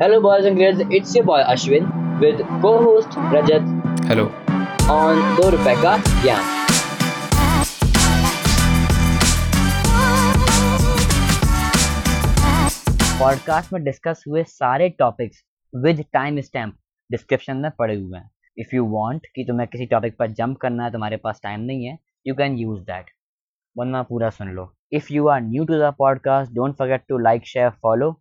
[0.00, 3.66] Hello, boys and girls, it's your boy Ashwin with co host Rajat
[4.08, 4.24] hello
[4.94, 6.46] on Do Ka Gyan.
[13.18, 16.74] Podcast में discuss हुए सारे topics with time stamp
[17.10, 20.84] description में पड़े हुए हैं। If you want कि तुम्हें किसी टॉपिक पर जंप करना
[20.84, 23.10] है तुम्हारे पास टाइम नहीं है यू कैन यूज़ दैट
[23.78, 27.46] वरना पूरा सुन लो। If you are new to the podcast don't forget to like
[27.46, 28.12] share follow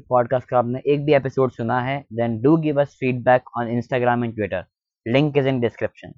[0.00, 4.24] podcast का आपने एक भी एपिसोड सुना है then do give us feedback on Instagram
[4.24, 4.64] and Twitter
[5.06, 6.12] link is in description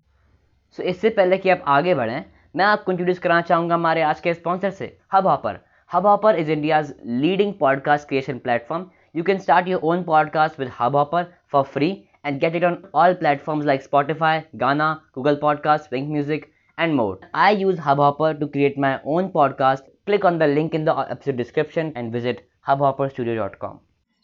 [0.79, 2.25] so इससे पहले कि आप आगे बढ़ें
[2.57, 5.59] मैं आपको इंट्रोड्यूस कराना चाहूँगा हमारे आज के स्पॉन्सर से Hubhopper
[6.07, 6.95] Hubhopper is India's
[7.25, 8.87] leading podcast creation platform
[9.17, 11.93] you can start your own podcast with Hubhopper for free
[12.29, 16.49] and get it on all platforms like Spotify, Ghana, Google Podcasts, Wink Music,
[16.79, 17.19] and more.
[17.35, 19.85] I use Hubhopper to create my own podcast.
[20.07, 23.75] Click on the link in the episode description and visit hubhopperstudio.com.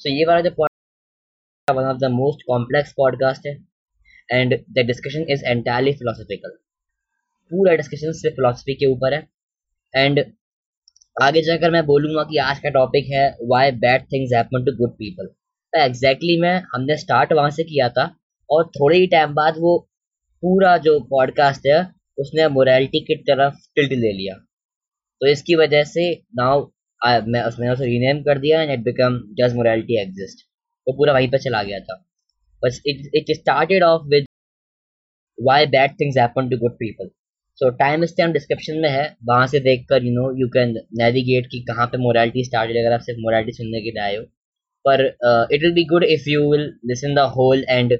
[0.00, 0.50] So, ये वाला जो
[1.68, 3.54] one of the most complex podcast है,
[4.34, 6.58] and the discussion is entirely philosophical.
[7.50, 9.28] पूरा discussion सिर्फ़ philosophy के ऊपर है
[9.96, 10.24] and
[11.22, 14.92] आगे जाकर मैं बोलूँगा कि आज का टॉपिक है why bad things happen to good
[14.92, 15.28] people
[15.80, 18.04] exactly मैं, हमने स्टार्ट वहाँ से किया था,
[18.50, 19.78] और थोड़े ही टाइम बाद वो
[20.42, 21.82] पूरा जो पॉडकास्ट है,
[22.18, 24.34] उसने मोरालिटी की तरफ़ टिल्ट ले लिया
[25.20, 26.70] तो इसकी वजह से नाउ
[27.04, 30.44] मैं उसमें उसे रीनेम कर दिया and it become just morality exist
[30.86, 31.94] वो पूरा वहीं पर चला गया था।
[32.62, 34.24] बस it it started off with
[35.38, 37.08] why bad things happen to good people
[37.58, 41.46] so time stamp description में है। वहाँ से देख कर you know you can navigate
[41.52, 44.22] कि कहाँ पे मोरालिटी स्टार्टेड अगर आप सिर्फ़ मोरालिटी सुनने के लिए आए हो।
[44.84, 45.04] पर
[45.54, 47.92] it will be good if you will listen the whole and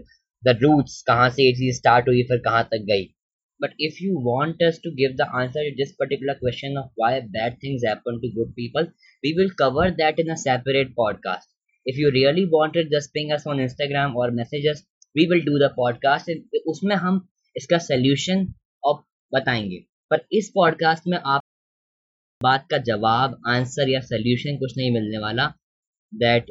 [0.43, 3.05] the roots कहाँ से ये चीज़ स्टार्ट हुई, फिर कहाँ तक गई।
[3.63, 7.11] But if you want us to give the answer to this particular question of why
[7.37, 8.89] bad things happen to good people
[9.27, 11.51] we will cover that in a separate podcast
[11.87, 14.83] if you really wanted just ping us on instagram or message us
[15.21, 18.47] we will do the podcast and उसमें हम इसका solution
[18.85, 19.03] और
[19.35, 21.43] बताएँगे पर इस podcast में आप
[22.43, 25.53] बात का जवाब आंसर या सोल्यूशन कुछ नहीं मिलने वाला
[26.15, 26.51] that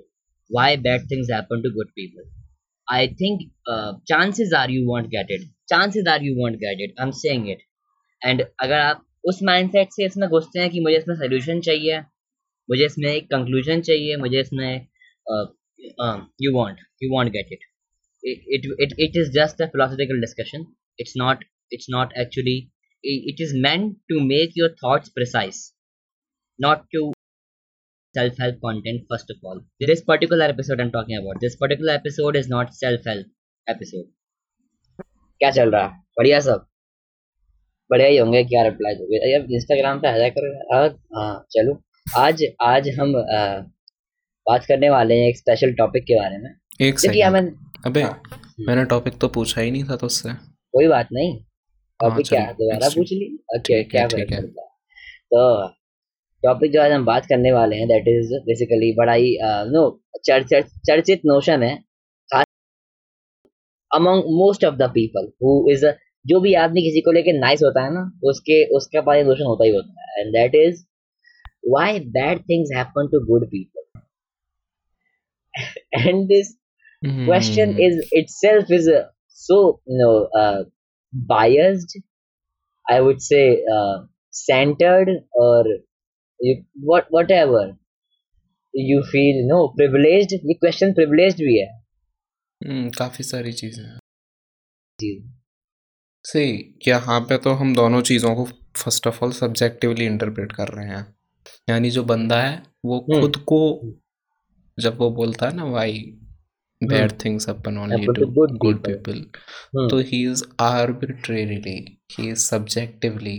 [0.56, 2.24] why bad things happen to good people
[2.88, 3.44] i think
[3.74, 5.30] uh, chances are you won't get
[5.72, 7.62] chances are you won't get it I am saying it
[8.22, 12.00] and अगर आप उस माइंडसेट से इसमें घुसते हैं कि मुझे इसमें सोल्यूशन चाहिए,
[12.70, 14.88] मुझे इसमें एक कंक्लूजन चाहिए, मुझे इसमें
[16.44, 17.64] you won't you won't get it
[18.24, 20.66] it it it is just a philosophical discussion
[21.00, 22.58] it's not it's not actually
[23.03, 25.64] it is meant to make your thoughts precise
[26.59, 27.12] not to
[28.16, 32.36] self help content first of all this particular episode am talking about this particular episode
[32.36, 33.32] is not self help
[33.68, 34.21] episode
[35.41, 35.90] क्या चल रहा है?
[36.18, 36.66] बढ़िया सब।
[37.90, 39.31] बढ़िया ही होंगे क्या reply दोगे?
[39.31, 40.84] यार इंस्टाग्राम पे आ जाया करो
[41.16, 41.81] हाँ चलो।
[42.18, 43.46] आज आज हम आ,
[44.46, 46.50] बात करने वाले हैं एक स्पेशल टॉपिक के बारे में।
[46.81, 47.52] एक सेकंड
[47.85, 48.22] अबे हाँ,
[48.59, 50.34] मैंने टॉपिक तो पूछा ही नहीं था तुझसे
[50.74, 53.25] कोई बात नहीं। हाँ टॉपिक क्या दोबारा पूछ ली।
[53.56, 54.66] ओके क्या फ़र्क है। पड़ता
[55.34, 55.68] तो
[56.44, 59.38] टॉपिक जो आज हम बात करने वाले हैं दैट इज़ बेसिकली बड़ा ही
[59.72, 59.84] नो
[60.25, 61.78] चर्चित नोशन है।
[63.91, 65.85] Among most of the people who is
[66.25, 69.66] जो भी आदमी किसी को लेके नाइस होता है ना उसके उसका पानी दूषण होता
[69.66, 70.84] ही होता है। And that is
[71.68, 73.79] why bad things happen to good people
[75.97, 76.53] and this
[77.03, 78.90] question is itself is
[79.40, 79.59] so
[79.91, 80.12] no
[81.13, 82.00] biased
[82.85, 83.44] I would say
[84.35, 85.09] centered
[85.41, 85.69] और
[86.40, 87.75] what whatever
[88.73, 91.69] you feel no privileged ये क्वेश्चन प्रिविलेज्ड भी है।
[92.61, 93.99] हम्म, काफ़ी सारी चीज़ें हैं।
[94.99, 95.11] जी।
[96.25, 98.45] सही क्या यहाँ पे तो हम दोनों चीज़ों को
[98.77, 101.05] first of all subjectively interpret कर रहे हैं।
[101.69, 103.59] यानी जो बंदा है वो खुद को
[104.77, 105.99] जब वो बोलता है ना why
[106.81, 108.25] bad things happen only to
[108.57, 109.19] good people
[109.89, 111.78] तो ही is arbitrarily
[112.11, 113.38] he is subjectively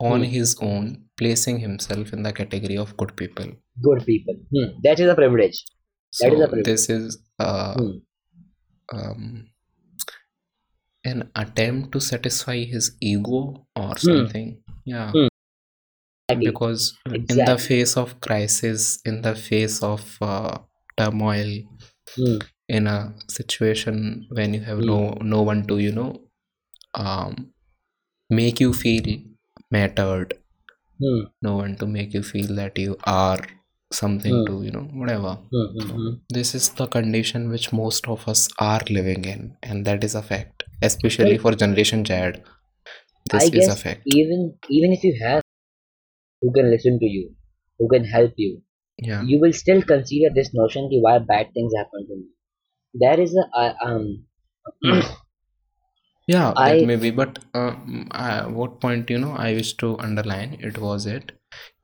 [0.00, 4.44] on his own placing himself in the category of good people good people
[4.80, 5.64] that is a privilege
[6.12, 7.18] that is a privilege this is
[8.92, 9.50] um,
[11.04, 14.26] an attempt to satisfy his ego or Hmm.
[14.26, 15.28] something yeah Hmm.
[16.28, 16.50] Exactly.
[16.50, 16.98] because
[17.28, 20.58] in the face of crisis in the face of uh,
[20.96, 21.50] turmoil
[22.16, 22.52] hmm.
[22.68, 24.92] in a situation when you have Hmm.
[24.92, 24.98] no
[25.34, 26.10] no one to you know
[26.94, 27.52] um,
[28.30, 29.08] make you feel
[29.70, 30.34] mattered
[30.98, 31.24] Hmm.
[31.42, 33.40] no one to make you feel that you are
[33.91, 34.45] something Hmm.
[34.45, 35.67] to you know whatever Hmm.
[35.75, 35.89] Hmm.
[35.89, 36.13] so Hmm.
[36.29, 40.21] this is the condition which most of us are living in and that is a
[40.21, 42.13] fact especially Well, for generation z
[43.31, 45.41] I this is a guess fact even even if you have
[46.41, 47.35] who can listen to you,
[47.79, 48.61] who can help you,
[48.97, 52.27] yeah you will still consider this notion ki why bad things happen to me.
[52.93, 54.25] There is a uh, um.
[54.83, 55.01] Hmm.
[56.27, 59.73] yeah that I may be but uh, mm, I, what point you know i wish
[59.77, 61.31] to underline it was it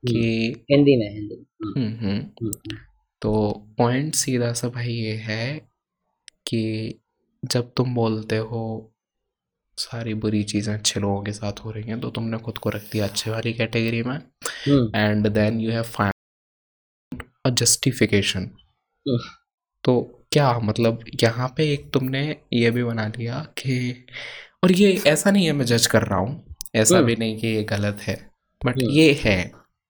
[0.04, 0.12] Hmm.
[0.12, 2.77] कि हिंदी में हिंदी हम्म हम्म hmm.
[3.23, 3.33] तो
[3.79, 5.59] point सीधा सा भाई ये है
[6.47, 7.01] कि
[7.43, 8.61] जब तुम बोलते हो
[9.79, 12.91] सारी बुरी चीज़ें अच्छे लोगों के साथ हो रही हैं तो तुमने खुद को रख
[12.93, 14.17] दिया अच्छे वाली कैटेगरी में.
[14.97, 18.51] And then you have find a justification.
[19.85, 20.01] तो
[20.33, 24.07] क्या मतलब यहाँ पे एक तुमने ये भी बना लिया कि
[24.65, 27.47] और ये ऐसा नहीं है मैं जज कर रहा हूँ ऐसा हम्म। भी नहीं कि
[27.47, 28.17] ये गलत है
[28.63, 29.41] बट हम्म। ये है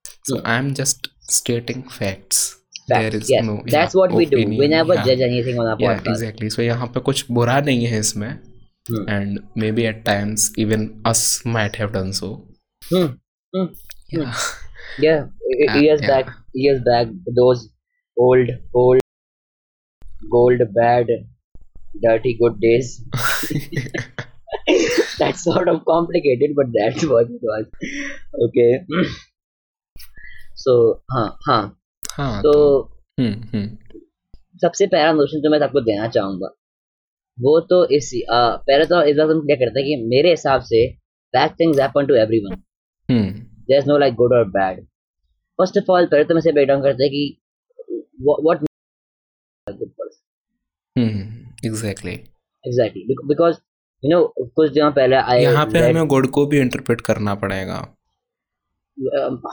[0.04, 0.46] so hmm.
[0.46, 2.54] I am just facts
[2.90, 3.28] Facts.
[3.30, 4.38] yes, that's what we do.
[4.60, 6.08] We never judge anything on our yeah podcast.
[6.12, 8.30] exactly so यहाँ पे कुछ बुरा नहीं है इसमें
[8.90, 9.08] Hmm.
[9.14, 11.22] and maybe at times even us
[11.56, 12.28] might have done so
[12.92, 13.08] Hmm.
[13.56, 13.66] Hmm.
[14.18, 14.38] yeah
[15.02, 15.26] Yeah,
[15.56, 16.08] Yeah, years yeah.
[16.10, 17.64] back, years back, those
[18.16, 19.00] old, old,
[20.34, 21.12] gold, bad,
[22.04, 22.88] dirty, good days.
[25.18, 27.66] that's sort of complicated, but that's what it was.
[28.48, 28.70] Okay.
[30.58, 30.74] So,
[31.12, 31.62] हाँ हाँ।
[32.12, 32.52] हाँ तो
[33.20, 33.98] हम्म हम्म।
[34.62, 36.48] सबसे पहला notion जो मैं आपको देना चाहूँगा
[37.38, 40.86] वो तो इस पहले तो इस बात हम क्या करते हैं कि मेरे हिसाब से
[41.34, 42.62] bad things happen to everyone
[43.08, 43.30] hmm.
[43.68, 44.84] There is no like good और बैड
[45.58, 47.40] फ़र्स्ट ऑफ़ ऑल पहले तो मैं से ब्रेक डाउन करते हैं कि
[48.22, 48.64] what
[49.66, 52.12] good person hmm exactly
[52.64, 53.56] exactly because
[54.02, 54.24] you know
[54.56, 57.78] कुछ दिनों पहले आई यहाँ पे हमें गुड को भी इंटरप्रेट करना पड़ेगा।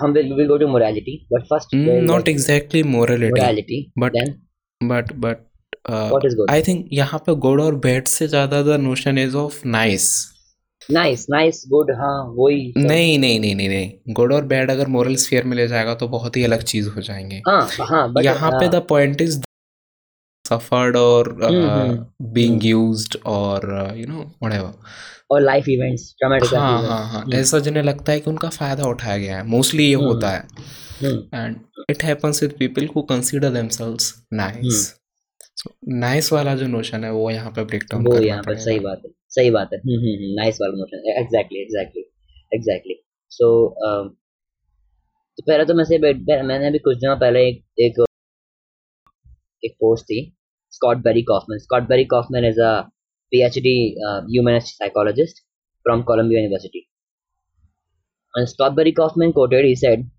[0.01, 4.33] हम will will go to morality but first not exactly morality morality but then
[4.81, 5.37] but but
[5.89, 9.35] what is good I think यहाँ पे गुड और बैड से ज़्यादा the notion is
[9.35, 10.07] of nice
[10.91, 15.15] nice nice good हाँ वही। नहीं नहीं नहीं नहीं नहीं। गुड और बैड अगर मोरल
[15.15, 18.67] स्फीयर में ले जाएगा तो बहुत ही अलग चीज़ हो जाएँगे। हाँ हाँ यहाँ पे
[18.67, 19.41] the point is
[20.45, 24.73] suffered or uh, hmm, being used or uh, you know whatever
[25.29, 29.17] और लाइफ इवेंट्स ट्रॉमेटिक हाँ हाँ हाँ। ऐसा जिन्हें लगता है कि उनका फ़ायदा उठाया
[29.17, 30.43] गया है। मोस्टली ये हम्म, होता है।
[31.35, 31.55] And
[31.89, 34.85] it happens with people who consider themselves nice
[35.55, 35.69] so
[35.99, 38.79] nice वाला जो नोशन है वो यहाँ पे ब्रेक डाउन वो करना यहाँ पर सही
[38.79, 39.79] बात है सही बात है।
[40.35, 42.03] नाइस वाला motion exactly exactly
[42.51, 42.95] exactly
[43.31, 43.47] so
[45.37, 48.03] तो पहले तो मैं से मैंने अभी कुछ दिनों पहले एक एक
[49.63, 50.19] एक पोस्ट थी
[50.73, 52.71] Scott Barry Kaufman Scott Barry Kaufman is a
[53.33, 55.41] PhD uh, humanist psychologist
[55.83, 56.89] from Columbia University.
[58.35, 60.09] And Scott Barry Kaufman quoted, he said,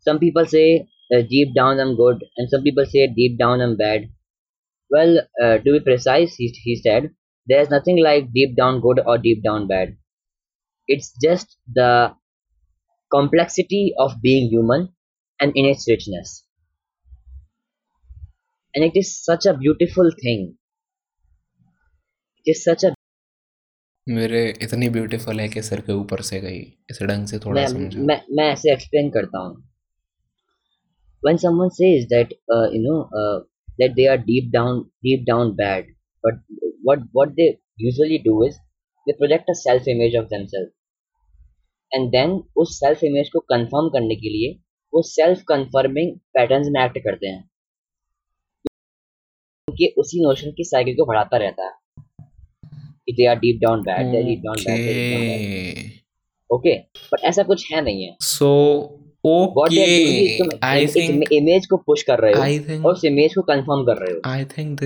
[0.00, 3.76] Some people say uh, deep down I'm good, and some people say deep down I'm
[3.76, 4.10] bad.
[4.90, 7.14] Well, uh, to be precise, he, he said,
[7.46, 9.96] there's nothing like deep down good or deep down bad.
[10.88, 12.16] It's just the
[13.12, 14.94] complexity of being human
[15.40, 16.44] and in its richness.
[18.74, 20.57] And it is such a beautiful thing.
[24.06, 26.58] मेरे इतनी beautiful है कि sir के ऊपर से गई
[26.90, 29.56] इसे ढंग से थोड़ा समझो। मैं मैं ऐसे एक्सप्लेन करता हूँ।
[31.24, 32.94] When someone says that you know
[33.78, 36.40] that they are deep down deep down bad but
[36.86, 37.48] what what they
[37.80, 38.56] usually do is
[39.06, 40.70] they project a self image of themself
[41.94, 44.52] and then उस self image को confirm करने के लिए
[44.94, 47.50] वो self confirming patterns में act करते हैं।
[49.98, 51.72] उसी नोशन की साइकिल को बढ़ाता रहता है।
[53.08, 55.92] कि they are deep down bad they are deep down bad
[56.50, 56.72] okay
[57.12, 58.48] but ऐसा कुछ है नहीं है। So
[59.26, 59.84] okay
[60.64, 61.76] I think image को
[64.26, 64.80] I think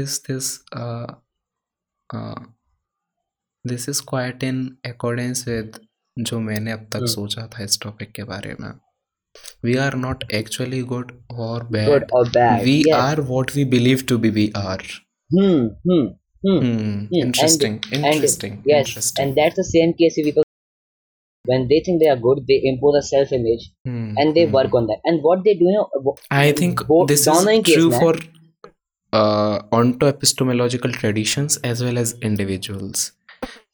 [3.65, 5.79] this is quite in according with
[6.19, 8.71] जो मैंने अब तक सोचा था इस टॉपिक के बारे में।
[9.65, 12.05] We are not actually good और bad
[12.65, 14.83] we are what we believe to be we are
[16.45, 17.07] Hmm.
[17.13, 17.83] Interesting.
[17.93, 18.53] And, Interesting.
[18.53, 18.89] And, yes.
[18.89, 19.29] Interesting.
[19.29, 20.43] And that's the same case if people
[21.45, 24.15] when they think they are good, they impose a self image hmm.
[24.17, 24.53] and they hmm.
[24.53, 24.99] work on that.
[25.05, 28.15] And what they do, you know, I think this is true case, for
[29.13, 33.13] uh, onto epistemological traditions as well as individuals.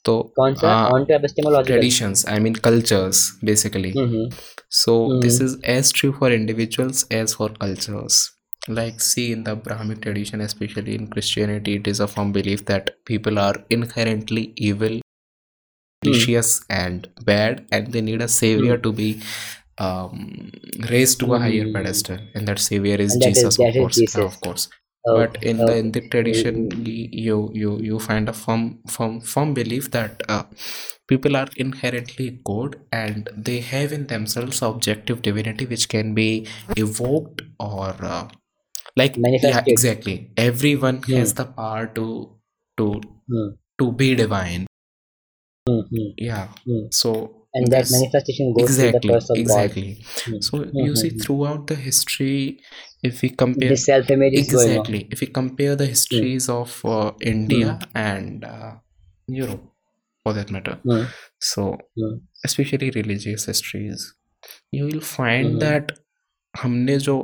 [0.07, 3.93] So, uh, onto epistemological traditions, I mean cultures, basically.
[3.93, 4.35] Mm-hmm.
[4.71, 5.21] So, mm-hmm.
[5.21, 8.33] this is as true for individuals as for cultures
[8.69, 12.91] like see in the brahmic tradition especially in christianity it is a firm belief that
[13.05, 15.01] people are inherently evil
[16.05, 19.21] vicious and bad and they need a savior to be
[19.79, 20.51] um,
[20.91, 21.73] raised to a higher Mhm.
[21.75, 24.25] pedestal and that savior is that is- jesus that of is course Jesus.
[24.29, 24.69] of course
[25.11, 25.79] Oh, but in the okay.
[25.81, 26.87] in the tradition Mm.
[27.27, 30.43] you you you find a firm firm firm belief that uh,
[31.13, 36.27] people are inherently good and they have in themselves objective divinity which can be
[36.77, 38.27] evoked or uh,
[38.98, 39.74] like yeah Manifested.
[39.74, 41.16] exactly everyone Hmm.
[41.16, 42.08] has the power to
[42.78, 43.50] to Hmm.
[43.80, 44.68] to be divine
[45.70, 45.80] Hmm.
[45.92, 46.10] Hmm.
[46.18, 46.86] yeah Hmm.
[46.92, 47.14] so
[47.56, 49.42] And that this manifestation goes through the exactly person of God.
[49.46, 50.40] exactly Hmm.
[50.42, 50.80] so Hmm.
[50.86, 51.20] you see Hmm.
[51.20, 52.60] throughout the history
[53.04, 54.76] if we compare This self image is going on.
[54.76, 58.74] exactly if we compare the histories of uh, india and uh,
[59.28, 59.64] europe
[60.24, 61.04] for that matter Hmm.
[61.40, 62.16] so Hmm.
[62.46, 64.14] especially religious histories
[64.72, 65.60] you will find Mhm.
[65.66, 65.92] that
[66.64, 67.16] हमने जो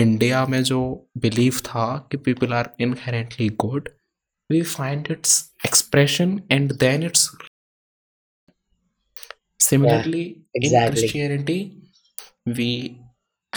[0.00, 0.80] India में जो
[1.18, 3.88] believe था कि people are inherently good
[4.50, 7.28] we find its expression and then it's
[9.64, 10.20] similarly
[10.54, 11.00] in exactly.
[11.00, 11.54] christianity
[12.58, 12.66] we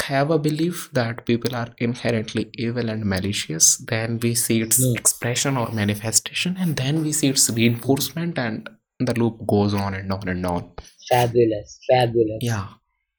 [0.07, 4.95] have a belief that people are inherently evil and malicious then we see its Hmm.
[5.01, 8.69] expression or manifestation and then we see its reinforcement and
[9.09, 10.65] the loop goes on and on and on
[11.09, 11.77] Fabulous.
[11.91, 12.41] Fabulous.
[12.49, 12.67] yeah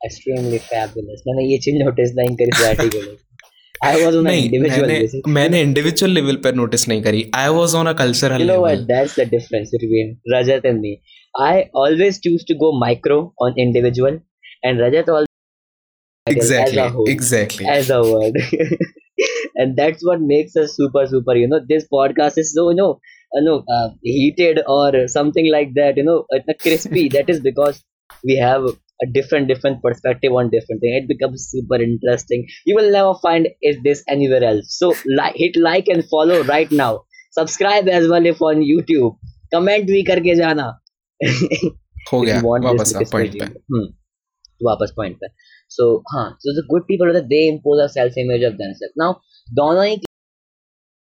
[0.07, 1.21] Extremely fabulous.
[1.27, 3.17] मैंने ये चीज़ notice नहीं करी practically
[3.85, 5.27] I was on an नहीं individual मैंने basis.
[5.37, 8.71] मैंने individual level पर notice नहीं करी I was on a cultural You know what?
[8.71, 10.93] Level That's the difference between Rajat and me.
[11.45, 14.19] I always choose to go micro on individual,
[14.63, 15.33] and Rajat always
[16.27, 18.39] as exactly a whole, exactly as a word.
[19.63, 21.35] and that's what makes us super, super.
[21.35, 22.99] You know, this podcast is so, you know,
[23.33, 25.97] you know, uh, heated or something like that.
[25.97, 27.09] You know, it's crispy.
[27.09, 27.83] that is because
[28.23, 28.65] we have
[29.00, 30.96] a different, different perspective on different thing.
[31.02, 32.46] It becomes super interesting.
[32.66, 34.76] You will never find is this anywhere else.
[34.78, 36.90] So, like, hit like and follow right now.
[37.32, 39.16] Subscribe as well if on YouTube.
[39.54, 40.66] Comment भी करके जाना.
[42.12, 43.56] हो if गया you want वापस this uh this point पे regime.
[43.72, 43.88] Hmm.
[44.64, 45.26] वापस point पे
[45.70, 49.12] सो हाँ सो द गुड पीपल होते they impose a self image of themselves now
[49.60, 49.94] दोनों ही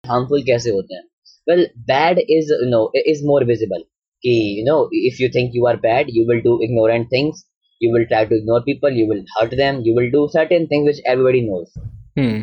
[0.04, 1.02] हार्मफुल कैसे होते हैं
[1.50, 2.80] well bad is you know
[3.12, 3.82] is more visible
[4.22, 7.44] कि you know if you think you are bad you will do ignorant things
[7.83, 10.85] you will try to ignore people, you will hurt them, you will do certain things
[10.91, 11.71] which everybody knows.
[12.17, 12.41] Hmm.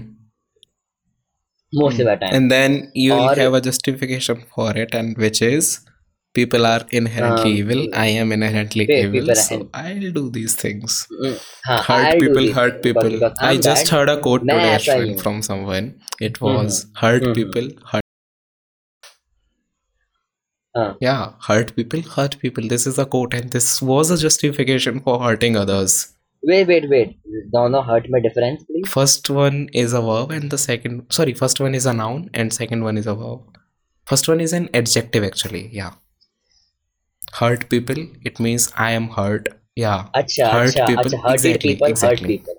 [1.73, 2.00] Most hmm.
[2.02, 2.35] of the time.
[2.35, 5.80] And then you have a justification for it, and which is
[6.35, 7.87] people are inherently um, evil.
[7.94, 11.06] I am inherently evil, so I'll do these things.
[11.23, 13.32] Mm, hurt I'll people, hurt people.
[13.40, 16.00] I just heard a quote today from someone.
[16.20, 16.44] It mm-hmm.
[16.44, 17.06] was hmm.
[17.06, 17.32] hurt mm-hmm.
[17.32, 18.04] people, hurt.
[20.75, 22.67] Uh, yeah, hurt people, hurt people.
[22.69, 26.15] This is a quote, and this was a justification for hurting others.
[26.43, 27.19] Wait, wait, wait.
[27.53, 28.89] Dono hurt my difference, please.
[28.89, 32.53] First one is a verb, and the second, sorry, first one is a noun, and
[32.53, 33.41] second one is a verb.
[34.07, 35.69] First one is an adjective, actually.
[35.73, 35.93] Yeah.
[37.33, 39.49] Hurt people, it means I am hurt.
[39.75, 40.09] Yeah.
[40.15, 41.05] Achha, hurt achha, people.
[41.05, 42.37] Achha, exactly, people, exactly.
[42.37, 42.55] hurt people.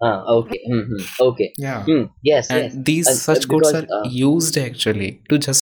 [0.00, 0.60] Ah, okay.
[0.70, 1.22] Mm-hmm.
[1.22, 1.52] Okay.
[1.56, 1.84] Yeah.
[1.86, 2.50] Mm, yes.
[2.50, 2.74] And yes.
[2.76, 5.60] these uh, such codes are uh, used actually to just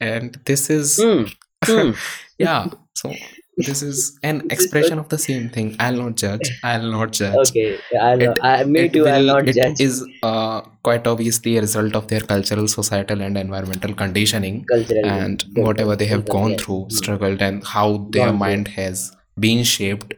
[0.00, 1.22] and this is hmm,
[1.64, 1.90] hmm.
[2.38, 3.12] yeah so
[3.58, 5.76] this is an expression of the same thing.
[5.78, 6.50] I'll not judge.
[6.64, 7.34] I'll not judge.
[7.50, 9.78] Okay I'll, It- I, me too I'll not it judge.
[9.78, 15.44] is uh, quite obviously a result of their cultural societal and environmental conditioning cultural and
[15.44, 16.88] cultural whatever they have cultural, gone through Hmm.
[16.96, 18.38] struggled and how their Gone through.
[18.38, 20.14] mind has been shaped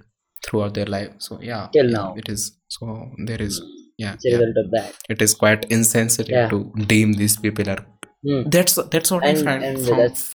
[0.47, 1.11] throughout their life.
[1.19, 2.15] So yeah, Till now.
[2.17, 2.57] it is.
[2.69, 3.61] So there is
[3.99, 4.37] yeah, It's yeah.
[4.37, 4.95] result of that.
[5.09, 6.49] It is quite insensitive Yeah.
[6.51, 7.85] to deem these people are
[8.25, 8.43] Hmm.
[8.57, 10.31] that's that's what And- i find and from that's-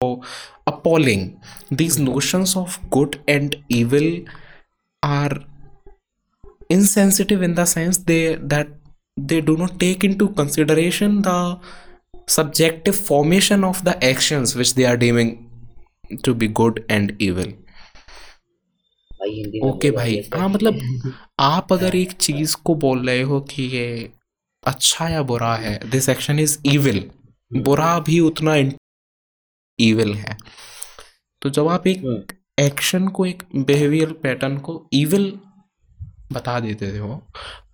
[0.00, 0.08] so
[0.72, 1.24] appalling
[1.80, 4.08] these notions of good and evil
[5.02, 5.34] are
[6.70, 8.20] insensitive in the sense they
[8.54, 8.68] that
[9.30, 11.38] they do not take into consideration the
[12.36, 15.32] subjective formation of the actions which they are deeming
[16.28, 17.50] to be good and evil
[19.24, 20.80] okay बोलो भाई हाँ मतलब
[21.40, 23.84] आप अगर एक चीज़ को बोल रहे हो कि ये
[24.66, 25.90] अच्छा या बुरा है?
[25.90, 27.10] दिस एक्शन इज़ इविल
[27.52, 28.54] बुरा भी उतना
[29.78, 30.36] इविल है।
[31.42, 32.22] तो जब आप एक हम्म,
[32.58, 35.38] एक्शन को एक बिहेवियर पैटर्न को इविल
[36.32, 37.22] बता देते हो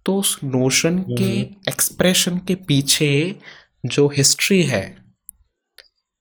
[0.06, 1.40] तो उस नोशन के
[1.70, 3.40] एक्सप्रेशन के पीछे
[3.86, 5.04] जो हिस्ट्री है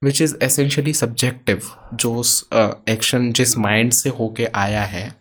[0.04, 1.62] विच इज़ एसेंशियली सब्जेक्टिव
[1.94, 5.16] जो उस एक्शन uh, जिस माइंड से होके आया है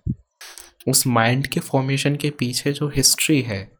[0.88, 3.75] उस माइंड के फॉर्मेशन के पीछे जो हिस्ट्री है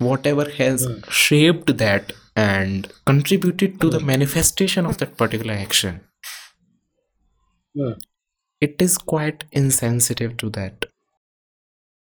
[0.26, 0.86] whatever has
[1.18, 5.98] shaped that and contributed to the manifestation of that particular action
[7.74, 7.94] hmm,
[8.62, 10.86] it is quite insensitive to that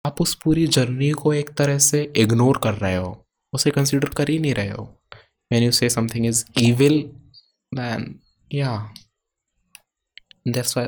[0.04, 3.18] आप उस पूरी जर्नी को एक तरह से इग्नोर कर रहे हो
[3.52, 4.88] उसे कंसिडर कर ही नहीं रहे हो
[5.50, 6.94] when you say something is evil
[7.72, 8.04] then
[8.50, 8.76] yeah
[10.46, 10.84] that's why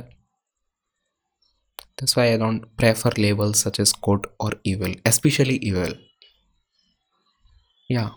[1.99, 5.93] that's why i don't prefer labels such as good or evil especially evil
[7.89, 8.11] yeah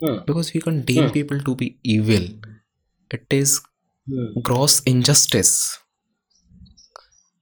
[0.00, 0.18] Hmm.
[0.26, 1.14] because we can deem Hmm.
[1.16, 2.26] people to be evil
[3.10, 3.60] it is
[4.08, 4.32] Hmm.
[4.42, 5.52] gross injustice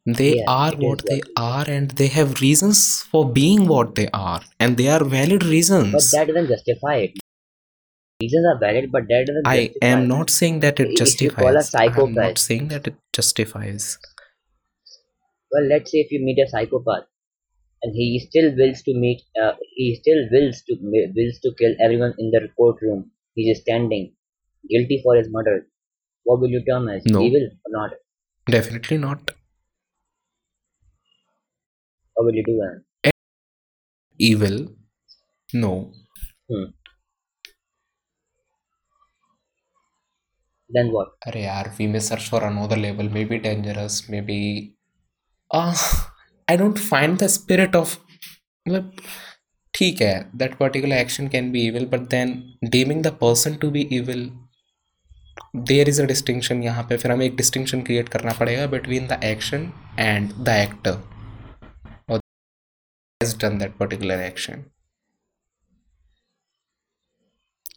[0.07, 1.31] they Yes, are it is what they that.
[1.37, 5.93] are and they have reasons for being what they are and they are valid reasons.
[5.93, 7.13] But reasons that doesn't justify it.
[8.23, 10.09] Reasons are valid, but that doesn't i justify am it.
[10.09, 12.97] not saying that it If you call a justifies i'm not psychopath, saying that it
[13.13, 13.99] justifies
[15.53, 17.05] well, let's say if you meet a psychopath
[17.83, 19.23] and he still wills to meet.
[19.43, 20.77] Uh, he still wills to
[21.17, 23.11] wills to kill everyone in the courtroom.
[23.35, 24.13] He is standing
[24.69, 25.67] guilty for his murder.
[26.25, 27.23] What will you term as no.
[27.23, 27.91] evil or not?
[28.47, 29.31] Definitely not.
[32.15, 33.13] What will you do then?
[34.19, 34.69] Evil?
[35.55, 35.93] No.
[36.51, 36.65] Hmm.
[40.69, 41.09] Then what?
[41.27, 43.09] Arey, yaar, we may search for another label.
[43.09, 44.09] Maybe dangerous.
[44.09, 44.77] Maybe.
[45.53, 45.73] Ah.
[45.73, 46.10] Uh,
[46.51, 47.97] I don't find the spirit of
[48.67, 48.93] मतलब
[49.75, 52.33] ठीक है that particular action can be evil but then
[52.71, 54.31] deeming the person to be evil
[55.59, 59.21] there is a distinction यहाँ पे फिर हमें एक distinction create करना पड़ेगा between the
[59.25, 60.99] action and the actor
[62.09, 62.21] और
[63.21, 64.65] done that particular action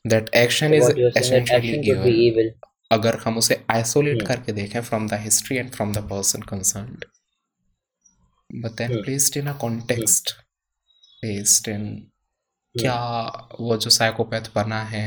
[0.05, 2.49] that action is essentially
[2.91, 6.97] अगर हम उसे आइसोलेट करके देखें from the history and from the person concern
[8.53, 10.33] but then placed in a context
[11.23, 11.85] placed in.
[12.75, 12.95] क्या
[13.59, 15.05] वो जो psychopath बना है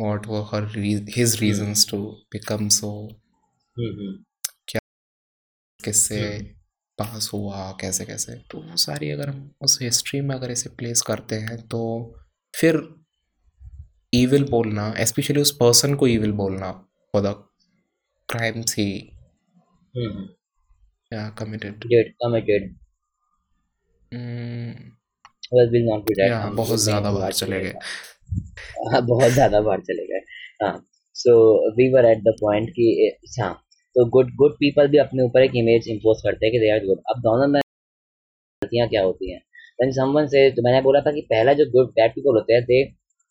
[0.00, 1.42] what were her re- his Hmm.
[1.44, 2.00] reasons to
[2.34, 2.90] become so
[3.76, 3.92] Hmm.
[4.00, 4.80] hmm.
[5.84, 6.38] किससे.
[6.98, 11.02] पास हुआ कैसे कैसे तो वो सारी अगर हम उस हिस्ट्री में अगर इसे प्लेस
[11.02, 11.80] करते हैं तो
[12.54, 12.76] फिर
[14.14, 16.70] ईविल बोलना स्पेशली उस पर्सन को ईविल बोलना
[17.12, 17.32] for the
[18.28, 18.90] crimes he
[21.12, 21.30] Hmm.
[21.38, 22.66] Committed Did committed.
[25.52, 26.32] Well, will not be that.
[26.32, 27.72] हम बहुत ज़्यादा बाहर चले गए
[28.86, 30.20] हाँ बहुत ज़्यादा बाहर चले गए
[30.62, 30.72] हाँ
[31.16, 31.34] so
[31.76, 32.86] we were at the point कि
[33.40, 33.52] हाँ
[33.96, 36.84] तो गुड गुड पीपल भी अपने ऊपर एक इमेज इम्पोज करते हैं कि दे आर
[36.86, 37.60] गुड अब दोनों में
[38.62, 39.40] गलतियाँ क्या होती हैं
[39.80, 42.62] व्हेन समवन से तो मैंने बोला था कि पहला जो गुड बैड पीपल होते हैं
[42.64, 42.82] दे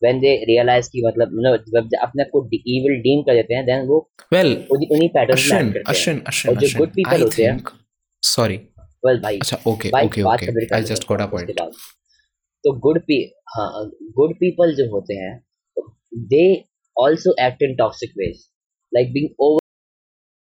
[0.03, 3.66] व्हेन दे रियलाइज़ की मतलब you know, जब अपने को इविल डीम कर देते हैं
[3.66, 4.00] देन वो
[4.33, 7.22] वेल उन्हीं उन्हीं पैटर्न्स में act करते हैं। अश्विन और जो अश्विन good people आई
[7.22, 7.70] होते हैं थिंक
[8.24, 8.57] सॉरी
[9.05, 11.72] वेल भाई अच्छा भाई कंप्लीट आई कर जस्ट गॉट अ उसके पॉइंट बाद।
[12.64, 13.22] तो गुड पी
[13.55, 13.70] हाँ
[14.20, 15.33] गुड पीपल जो होते हैं
[16.33, 16.44] they
[16.98, 18.46] also act in toxic ways
[18.94, 19.57] like being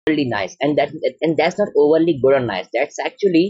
[0.06, 0.52] overly nice.
[0.64, 0.92] And that
[1.26, 2.66] and that's not overly good or nice.
[2.74, 3.40] That's actually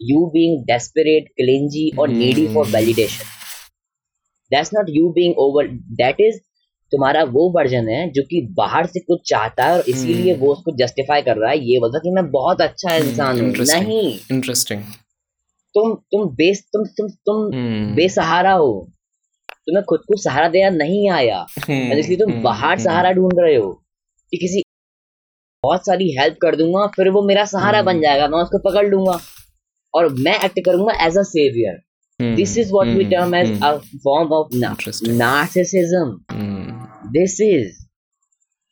[0.00, 2.72] you being desperate clingy or needy for Hmm.
[2.76, 3.34] validation.
[4.50, 5.68] That's not you being over
[6.00, 6.38] that is
[6.92, 10.40] तुम्हारा वो version है जो कि बाहर से कुछ चाहता है और इसीलिए Hmm.
[10.40, 13.48] वो उसको जस्टिफाई कर रहा है ये बोलता कि मैं बहुत अच्छा Hmm, इंसान हूँ.
[13.70, 14.82] नहीं इंटरेस्टिंग
[15.74, 17.96] तुम तुम बेस तुम तुम तुम Hmm.
[17.96, 18.68] बेसहारा हो
[19.50, 21.98] तुम्हें खुद को सहारा देना नहीं आया Hmm.
[21.98, 22.42] इसलिए तुम Hmm.
[22.42, 22.84] बाहर Hmm.
[22.84, 23.72] सहारा ढूंढ रहे हो
[24.32, 24.62] कि किसी
[25.64, 27.86] बहुत सारी हेल्प कर दूँगा फिर वो मेरा सहारा Hmm.
[27.86, 29.18] बन जाएगा मैं उसको पकड़ लूँगा
[29.94, 31.78] और मैं एक्ट करूँगा as a saviour
[32.19, 32.35] Hmm.
[32.35, 33.11] This is what we Hmm.
[33.11, 33.63] Term as Hmm.
[33.63, 35.13] A form of Interesting.
[35.21, 36.67] narcissism Hmm.
[37.17, 37.77] this is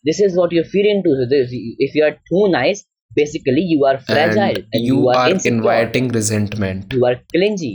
[0.05, 1.53] this is what you're feeding to so this,
[1.87, 2.81] if you are too nice
[3.17, 7.71] basically you are fragile And and, you are insecure inviting resentment you are clingy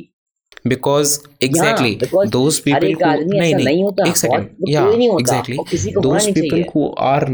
[0.73, 1.11] because
[1.49, 4.47] exactly because those her people एक who आदमी नहीं ऐसा नहीं नहीं होता एक second
[4.47, 6.71] बहुत- वो yeah कोई नहीं होता exactly और किसी को होना those नहीं people चाहिए
[6.75, 7.25] who are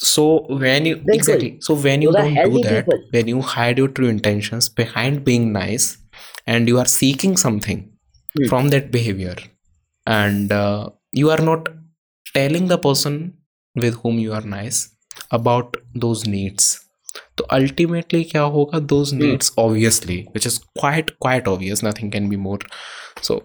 [0.00, 0.22] so
[0.62, 1.14] when you Bilkul.
[1.14, 3.02] exactly so when you Those are don't do healthy that people.
[3.16, 5.86] when you hide your true intentions behind being nice
[6.46, 7.82] and you are seeking something
[8.38, 8.46] Hmm.
[8.50, 9.36] from that behavior
[10.06, 11.68] and uh, you are not
[12.34, 13.18] telling the person
[13.84, 14.78] with whom you are nice
[15.38, 16.70] about those needs
[17.38, 19.22] तो ultimately क्या होगा those Hmm.
[19.24, 22.60] needs obviously which is quite quite obvious nothing can be more
[23.28, 23.38] so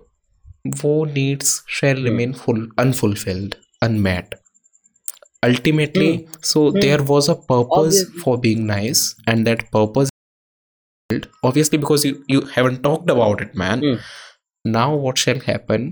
[0.84, 2.08] वो needs shall Hmm.
[2.10, 3.58] remain full unfulfilled
[5.47, 6.81] ultimately so Hmm.
[6.81, 8.21] there was a purpose Obviously.
[8.23, 10.11] for being nice and that purpose
[11.43, 13.97] obviously because you you haven't talked about it man Hmm.
[14.77, 15.87] now what shall happen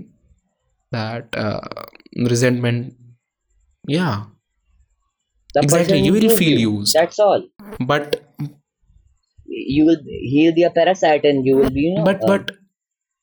[0.97, 1.61] that uh,
[2.33, 2.95] resentment
[3.87, 4.25] yeah
[5.53, 6.93] The Exactly, you will feel used.
[6.95, 7.43] That's all.
[7.79, 8.21] but
[9.45, 12.51] You will he'll be a parasite and you will be you know but uh, but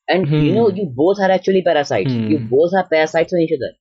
[0.08, 0.54] and you Hmm.
[0.56, 2.12] know you both are actually parasites.
[2.12, 2.28] Hmm.
[2.32, 3.72] You both are parasites on each other.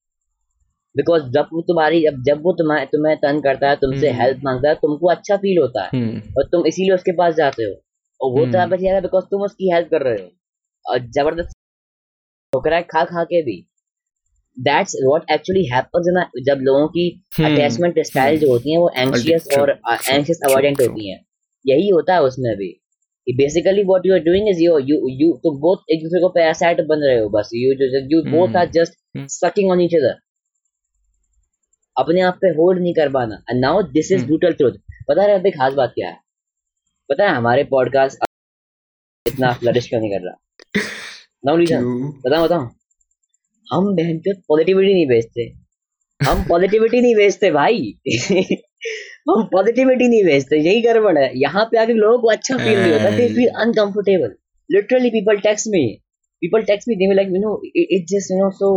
[1.00, 4.10] Because जब वो तुम्हारी जब जब वो तुम्हें तुम्हें तंग करता है तुमसे.
[4.10, 7.64] हेल्प माँगता है तुमको अच्छा फील होता है। hmm, और तुम इसीलिए उसके पास जाते
[7.64, 7.74] हो।
[8.22, 8.46] और वो.
[8.46, 10.30] तुम्हारे पास जाएगा बिकॉज़ तुम उसकी हेल्प कर रहे हो।
[10.86, 11.50] और ज़बरदस्त
[12.54, 13.70] ठोकरा खा खा के भी।
[14.60, 19.72] दैट्स व्हाट एक्चुअली हैपेंस जब लोगों की अटैचमेंट स्टाइल जो होती है वो एंशियस और
[20.10, 21.26] एंशियस अवॉइडेंट होती हैं।
[21.68, 22.82] यही होता है उसमें भी।
[23.30, 26.82] Basically what you are doing is you you you तो बोथ एक दूसरे को पैरासाइट
[26.82, 27.74] बन रहे हो बस। You
[28.12, 28.56] you both.
[28.56, 28.94] Are just.
[29.18, 30.27] Sucking on each other
[31.98, 34.26] अपने आप पे होल्ड नहीं कर पाना। And now this is.
[34.26, 34.72] Brutal truth
[35.10, 36.18] पता है अभी खास बात क्या है?
[37.10, 38.26] पता है हमारे पॉडकास्ट
[39.28, 40.38] इतना फ्लरिश क्यों नहीं कर रहा?
[41.46, 41.84] नाउ रीजन
[42.28, 42.62] बताओ बताओ
[43.74, 45.42] हम बहन के पॉजिटिविटी नहीं बेचते।
[46.28, 48.00] हम पॉजिटिविटी नहीं बेचते भाई।
[49.30, 52.94] हम पॉजिटिविटी नहीं बेचते यही गड़बड़ है। यहाँ पे आके लोगों को अच्छा फील नहीं
[52.94, 54.36] होता they feel uncomfortable
[54.72, 56.04] literally people text me
[56.42, 58.68] people text me they were like you know it, it's just you know so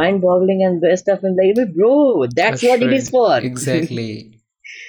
[0.00, 3.38] mind boggling and best stuff and like bro that's, what it is for.
[3.38, 4.30] Exactly.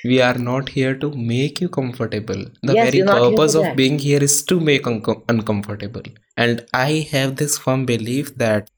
[0.05, 2.45] We are not here to make you comfortable.
[2.63, 6.03] The Yes, very you're not here purpose of being here is to make unco- uncomfortable.
[6.37, 8.69] And i have this firm belief that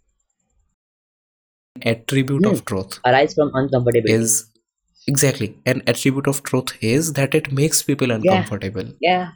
[1.92, 2.52] attribute Hmm.
[2.54, 4.38] of truth arise from uncomfortability is
[5.08, 5.50] exactly.
[5.66, 8.90] An attribute of truth is that it makes people uncomfortable.
[9.02, 9.32] Yeah.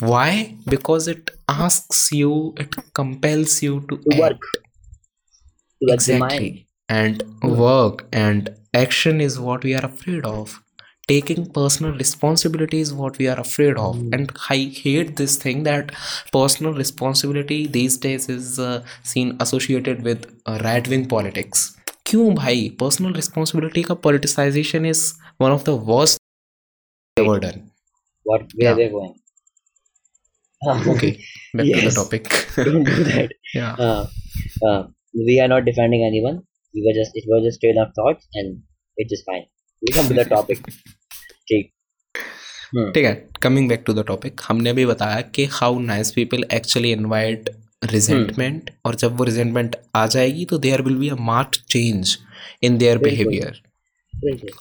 [0.00, 0.56] Why?
[0.66, 4.50] Because it asks you it compels you to, to work
[5.82, 7.64] act to the mind exactly and Hmm.
[7.64, 10.60] work and action is what we are afraid of
[11.08, 14.12] taking personal responsibility is what we are afraid of Hmm.
[14.16, 15.92] and i hate this thing that
[16.32, 21.66] personal responsibility these days is uh, seen associated with uh, right wing politics
[22.10, 25.02] क्यों भाई personal responsibility का politicization is
[25.46, 26.18] one of the worst
[27.16, 27.60] ever done
[28.30, 28.74] what where Yeah.
[28.76, 29.14] they're going
[30.94, 31.12] okay
[31.54, 31.94] back to the Yes.
[32.00, 32.28] topic
[32.64, 34.06] don't do that yeah uh,
[34.68, 34.82] uh,
[35.14, 36.42] we are not defending anyone.
[36.74, 38.62] We were just it was just straight up thoughts and
[38.98, 39.46] it's just fine.
[39.82, 40.58] We come to the topic.
[41.50, 41.70] ठीक।
[42.74, 42.92] Hmm.
[42.94, 46.92] ठीक है coming back to the topic हमने भी बताया कि how nice people actually
[46.92, 47.50] invite
[47.84, 52.16] resentment और जब वो रिजेंटमेंट आ जाएगी तो there will be a marked change
[52.62, 52.98] in their.
[52.98, 53.60] Behaviour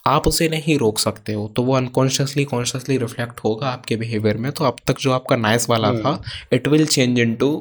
[0.07, 4.51] आप उसे नहीं रोक सकते हो तो वो अनकॉन्शियसली कॉन्शियसली रिफ्लेक्ट होगा आपके बिहेवियर में
[4.51, 6.21] तो अब तक जो आपका नाइस वाला हम्म। था
[6.53, 7.51] it will change into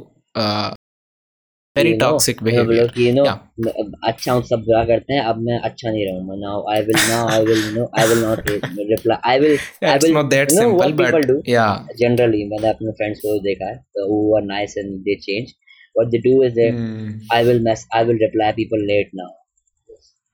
[1.79, 3.95] very You know, toxic you know, behaviour कि, you know, Yeah.
[4.09, 7.29] अच्छा हूँ सब बुरा करते हैं अब मैं अच्छा नहीं रहूँगा। Now I will now
[7.29, 10.59] I will no I will not reply I will I it's will- not that you
[10.59, 11.39] know what simple people but do?
[11.55, 11.65] या
[12.01, 15.57] जनरली मैंने अपने फ्रेंड्स को देखा है तो who are nice and they change.
[15.99, 17.13] What they do is they Hmm.
[17.37, 19.31] I will mess I will reply people late now.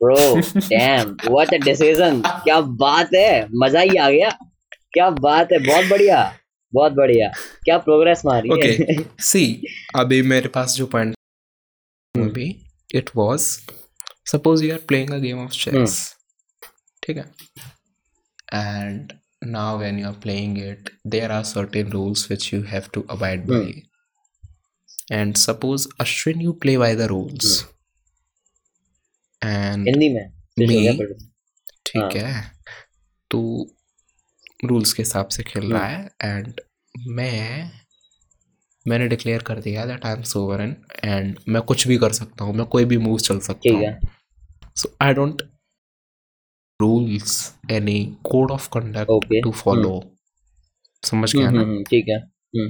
[0.01, 0.17] Bro
[0.71, 2.23] damn what a decision.
[2.45, 3.47] क्या बात है?
[3.63, 4.31] मज़ा ही आ गया।
[4.93, 5.59] क्या बात है?
[5.67, 6.19] बहुत बढ़िया
[6.73, 7.29] बहुत बढ़िया।
[7.65, 9.03] क्या प्रोग्रेस मारी है। Okay.
[9.25, 9.45] सी
[9.97, 11.15] अभी मेरे पास जो point
[12.17, 13.41] movie it was
[14.33, 16.17] suppose you are playing a game of chess
[17.03, 17.25] ठीक है?
[18.55, 19.13] And
[19.45, 23.47] now when you are playing it there are certain rules which you have to abide
[23.47, 23.83] by
[25.13, 27.65] and suppose Ashwin you play by the rules
[29.45, 31.25] and Hindi में switch हो गया Me?
[31.87, 32.53] ठीक है।
[33.31, 33.71] तू
[34.65, 36.61] rules के हिसाब से खेल रहा है। एंड
[37.09, 37.71] मैं
[38.89, 42.55] मैंने डिक्लेयर कर दिया that I am sovereign and मैं कुछ भी कर सकता हूँ
[42.55, 43.95] मैं कोई भी मूव चल सकता हूँ।
[44.77, 45.43] So I don't
[46.81, 47.37] rules
[47.71, 49.93] any code of conduct to follow
[51.03, 51.63] समझ गया हम्म, ना?
[51.63, 52.69] हम्म, ठीक है। हम्म।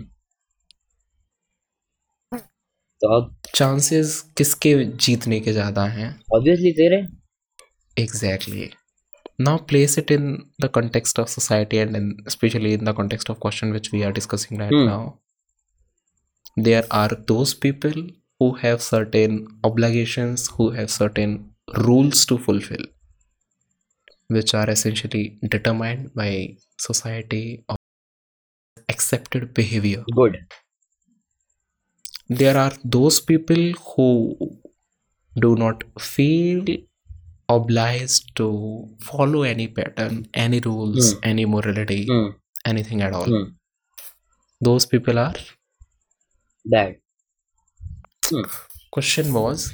[3.02, 3.34] तो अब?
[3.54, 6.08] चांसेस किसके जीतने के ज़्यादा हैं?
[6.36, 7.06] ऑब्वियसली तेरे।
[7.96, 8.62] Exactly.
[9.46, 10.24] Now place it in
[10.62, 14.12] the context of society and in, especially in the context of question which we are
[14.16, 14.88] discussing right Hmm.
[14.88, 15.02] now.
[16.56, 17.92] there are those people
[18.38, 22.84] who have certain obligations, who have certain rules to fulfill,
[24.28, 27.76] which are essentially determined by society or
[28.88, 30.04] accepted behavior.
[30.14, 30.46] Good.
[32.28, 34.36] There are those people who
[35.38, 36.64] do not feel
[37.48, 41.20] obliged to follow any pattern, any rules, mm.
[41.22, 42.34] any morality, mm.
[42.64, 43.26] anything at all.
[43.26, 43.54] Mm.
[44.60, 45.34] Those people are
[46.66, 47.00] bad
[48.96, 49.64] Question was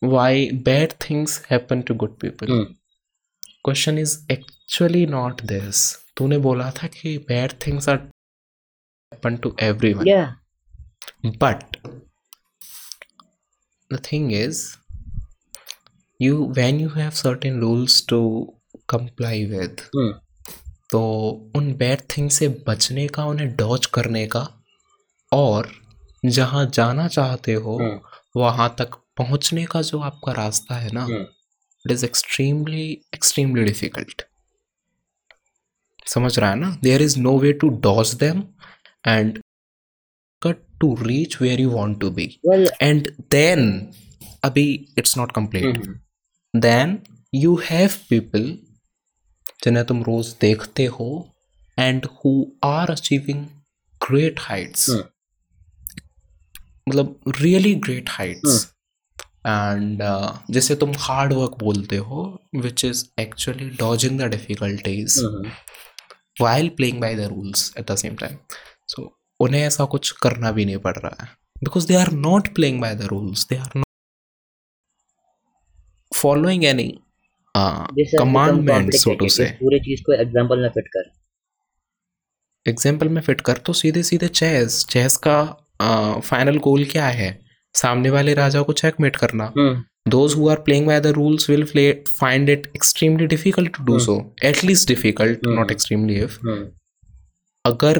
[0.00, 2.48] why bad things happen to good people.
[2.48, 2.62] Hmm.
[3.64, 5.80] Question is actually not this.
[6.16, 7.98] तूने बोला था कि bad things are
[9.12, 10.06] happen to everyone.
[10.06, 10.36] या
[11.38, 11.76] but
[13.90, 14.62] the thing is
[16.18, 18.22] you when you have certain rules to
[18.94, 20.12] comply with हम्म
[20.90, 21.00] तो
[21.56, 24.48] उन bad thing से बचने का उन्हें डॉज करने का
[25.32, 25.70] और
[26.24, 28.00] जहाँ जाना चाहते हो हम्म
[28.36, 34.22] वहाँ तक पहुँचने का जो आपका रास्ता है ना it is extremely extremely difficult
[36.06, 36.78] समझ रहा है ना?
[36.82, 38.42] There is no way to dodge them
[39.08, 39.38] and
[40.42, 42.40] cut to reach where you want to be
[42.82, 43.92] and then
[44.44, 45.54] अभी it's not not
[46.56, 46.98] then
[47.34, 48.58] you have people
[49.64, 51.28] जिन्हें तुम रोज देखते हो
[51.78, 53.46] and who are achieving
[54.00, 54.88] great heights.
[54.88, 55.08] Hmm.
[56.90, 58.66] मतलब really great heights
[59.46, 60.02] and
[60.50, 62.22] जैसे तुम hard work बोलते हो
[62.56, 65.18] which is actually dodging the difficulties
[66.40, 68.36] while playing by the rules at the same time
[68.88, 71.28] so उन्हें ऐसा कुछ करना भी नहीं पड़ रहा है.
[71.58, 73.84] Because they are not playing by the rules they are not
[76.12, 76.88] following any
[77.54, 81.10] commandment so to say पूरी चीज़ को एग्जांपल में फिट कर.
[82.66, 85.36] एग्ज़ाम्पल में फिट कर तो सीधे सीधे चेस चेस का
[86.20, 87.40] फाइनल गोल क्या है?
[87.74, 89.52] सामने वाले राजा को चेकमेट करना।
[90.08, 91.88] those who are playing by the rules will play,
[92.20, 94.04] find it extremely difficult to do Hmm.
[94.06, 94.14] so.
[94.50, 95.58] At least difficult Hmm.
[95.58, 96.38] not extremely if.
[96.44, 96.68] हम्म।
[97.66, 97.98] अगर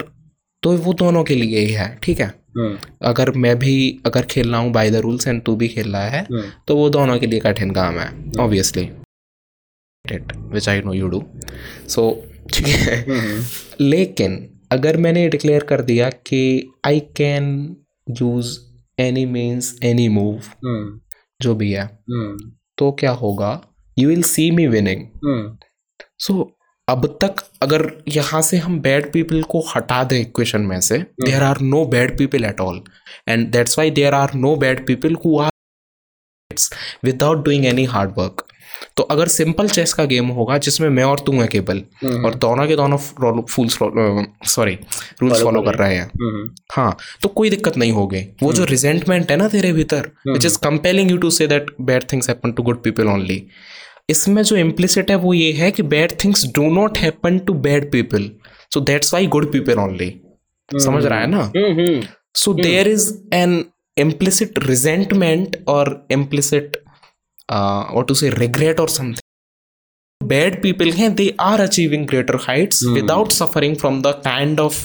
[0.62, 2.26] तो वो दोनों के लिए ही है ठीक है?
[2.58, 3.74] हम्म। अगर मैं भी
[4.06, 6.76] अगर खेल रहा हूँ बाय द रूल्स एंड तू भी खेल रहा है हम्म। तो
[6.76, 8.08] वो दोनों के लिए कठिन काम है
[8.40, 8.88] obviously
[10.04, 11.22] it which I know you do
[11.88, 12.04] so
[12.54, 13.44] ठीक है। हम्म।
[13.80, 14.38] लेकिन
[14.72, 17.76] अगर मैंने डिक्लेयर कर दिया कि I can
[18.20, 18.58] use
[19.00, 20.40] any means any move
[21.40, 23.60] जो भी है हम्म तो क्या होगा?
[23.98, 25.06] You will see me winning
[26.18, 26.56] so
[26.88, 31.42] अब तक अगर यहाँ से हम बैड पीपल को हटा दें इक्वेशन में से there
[31.42, 32.82] are no bad people at all
[33.28, 35.50] and that's why there are no bad people who are
[37.04, 38.46] without doing any hard work
[38.96, 42.34] तो अगर सिंपल चेस का गेम होगा जिसमें मैं और तू है केवल हम्म। और
[42.34, 43.78] दोनों के दोनों फूल्स
[44.46, 44.74] सॉरी
[45.22, 49.30] रूल्स फॉलो कर। रहे हैं। हम्म। हाँ तो कोई दिक्कत नहीं होगी। वो जो रिजेंटमेंट
[49.30, 52.62] है ना तेरे भीतर which is compelling you to say that bad things happen to
[52.62, 53.46] good people only
[54.10, 57.90] इसमें जो इम्प्लिसिट है वो ये है कि bad things do not happen to bad
[57.92, 58.30] people
[58.74, 60.20] so that's why good people only
[60.68, 61.52] समझ रहा है ना?
[61.56, 62.02] हम्म हम्म।
[62.38, 63.04] So there is
[63.36, 63.54] an
[63.96, 65.84] implicit resentment or
[66.16, 66.76] implicit
[67.50, 69.26] uh, what to say regret or something
[70.20, 72.94] bad people हैं they are achieving greater heights mm.
[73.00, 74.80] without suffering from the kind of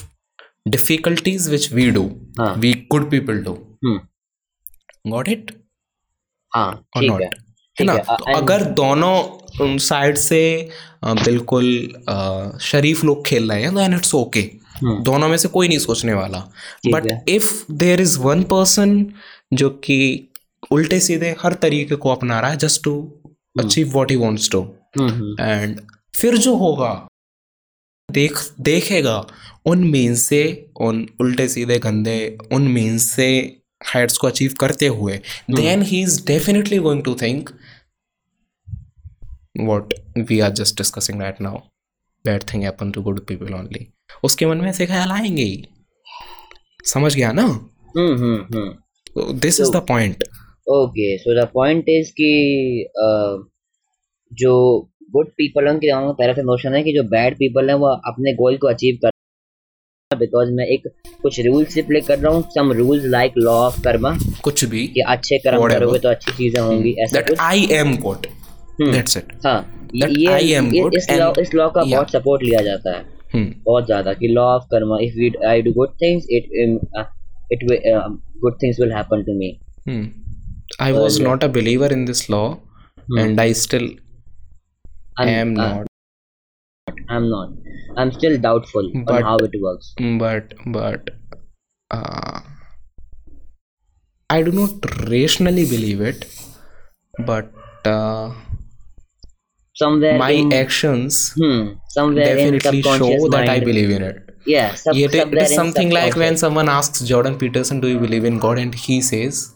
[0.76, 2.04] difficulties which we do
[2.40, 5.52] हाँ we good people do hmm got it
[6.52, 7.30] हाँ or not है
[7.78, 10.42] है ना है तो अगर दोनों साइड से
[11.06, 11.66] बिल्कुल
[12.64, 14.40] शरीफ लोग खेल रहे हैं देन इट्स ओके
[14.82, 16.40] हम्म दोनों में से कोई नहीं सोचने वाला
[16.94, 17.52] but if
[17.84, 18.96] there is one person
[19.54, 19.98] जो कि
[20.72, 23.20] उल्टे सीधे हर तरीके को अपना रहा है just to
[23.60, 24.76] achieve what he wants to
[25.40, 25.82] and
[26.16, 27.08] फिर जो होगा
[28.12, 29.28] देख देखेगा
[29.66, 35.18] उन मीन्स से उन उल्टे सीधे गंदे उन मीन्स से हाइट्स को अचीव करते हुए
[35.52, 37.50] then he is definitely going to think
[39.60, 41.58] what we are just discussing right now
[42.26, 45.68] bad thing happen to good people only उसके मन में ऐसे ख्याल आएँगे ही।
[46.86, 47.70] समझ गया ना?
[49.34, 50.24] This is the point
[50.68, 52.30] okay so the point is कि
[52.98, 53.08] अ,
[54.32, 54.54] जो
[55.12, 57.88] गुड पीपल उनके दिमाग में पहले से नोशन है कि जो बैड पीपल हैं वो
[58.12, 59.12] अपने गोल को अचीव कर
[60.12, 60.88] बिकॉज़ मैं एक
[61.22, 64.86] कुछ रूल्स से प्ले कर रहा हूँ some rules like law of karma कुछ भी
[64.88, 65.80] कि अच्छे कर्म Whatever.
[65.80, 68.28] करोगे तो अच्छी चीज़ें होंगी ऐसा कुछ। I am good
[68.82, 69.58] that's it हाँ
[69.96, 71.92] that ये I am ये- good इस लॉ and- इस लॉ का yeah.
[71.92, 75.62] बहुत सपोर्ट लिया जाता है। हम्म बहुत ज़्यादा कि law of karma if we I
[75.62, 76.50] do good things it
[77.52, 77.64] it
[78.42, 79.58] good things will happen to me
[79.90, 80.06] Hmm.
[80.80, 82.60] I was not a believer in this law,
[83.18, 83.90] and I still
[85.18, 85.88] I'm, not.
[87.10, 87.50] I'm not.
[87.98, 89.94] I'm still doubtful But- on how it works.
[90.20, 91.10] But but
[91.92, 92.42] uh,
[94.30, 96.26] I do not rationally believe it.
[97.26, 97.54] But
[97.86, 98.34] uh,
[99.74, 104.30] Somewhere my in, actions hmm, somewhere definitely show that I believe in it.
[104.46, 108.00] Yeah, sub, It, it is in something like when someone asks Jordan Peterson, "Do you
[108.00, 109.55] believe in God?" and he says,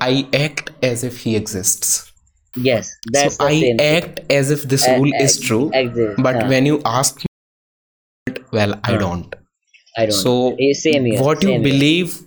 [0.00, 2.10] "I act as if He exists."
[2.56, 3.80] Yes, that's so the I thing.
[3.80, 5.70] act as if this rule is true.
[5.74, 6.22] Exist.
[6.22, 9.34] But huh, when you ask me, well, I don't.
[9.98, 10.12] I don't.
[10.12, 11.22] So Eh, same here.
[11.22, 11.72] what you same here.
[11.72, 12.18] believe,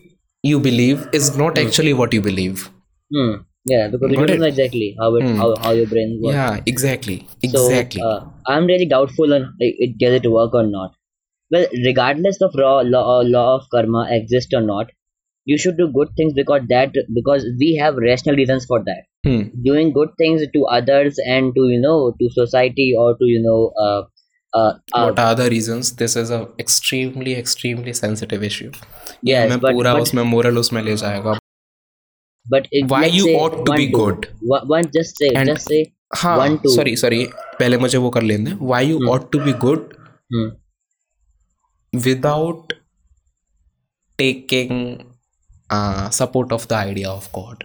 [0.43, 2.69] you believe is not actually what you believe.
[3.13, 3.36] Hmm.
[3.65, 4.39] Yeah, because you don't it?
[4.39, 5.38] know exactly how it Hmm.
[5.38, 6.36] how, how your brain works.
[6.36, 8.01] Yeah, exactly, So, exactly.
[8.01, 10.93] uh, I'm really doubtful on it, it get it to work or not.
[11.51, 14.88] Well, regardless of raw law, uh, law of karma exist or not,
[15.46, 19.02] you should do good things because that because we have rational reasons for that.
[19.26, 19.42] Hmm.
[19.64, 23.72] Doing good things to others and to you know to society or to you know
[23.85, 24.02] uh,
[24.54, 25.92] uh, uh what are the reasons?
[26.02, 28.70] This is a extremely, extremely sensitive issue.
[29.30, 31.38] yes, मैं but पूरा but, उसमें moral उसमें ले जाएगा.
[32.52, 34.24] but it, Why let's you say ought to one be to- good?
[34.52, 35.82] One, one just say And- just say
[36.22, 36.74] हाँ One, two.
[36.76, 37.24] Sorry sorry
[37.58, 39.12] पहले मुझे वो कर लेने why you Hmm.
[39.12, 39.85] ought to be good
[40.35, 40.48] hmm,
[42.06, 42.74] without
[44.18, 44.74] taking
[46.19, 47.63] support of the idea of God.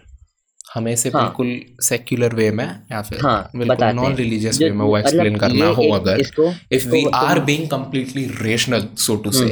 [0.75, 1.23] हमें से हाँ.
[1.23, 1.49] बिल्कुल
[1.85, 5.67] सेक्युलर वे में या फिर हाँ, बिल्कुल नॉन रिलीजियस वे में वो मतलब एक्सप्लेन करना
[5.79, 6.21] हो अगर
[6.73, 9.49] if we are being completely rational so to say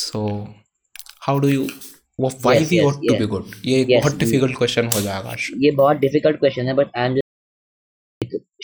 [0.00, 0.20] so
[1.26, 1.64] how do you
[2.18, 3.20] wh- why Yes, we yes, ought to yes.
[3.22, 3.54] be good?
[3.66, 7.18] ये एक बहुत डिफ़िकल्ट क्वेश्चन हो जाएगा ये बहुत डिफ़िकल्ट क्वेश्चन है but I am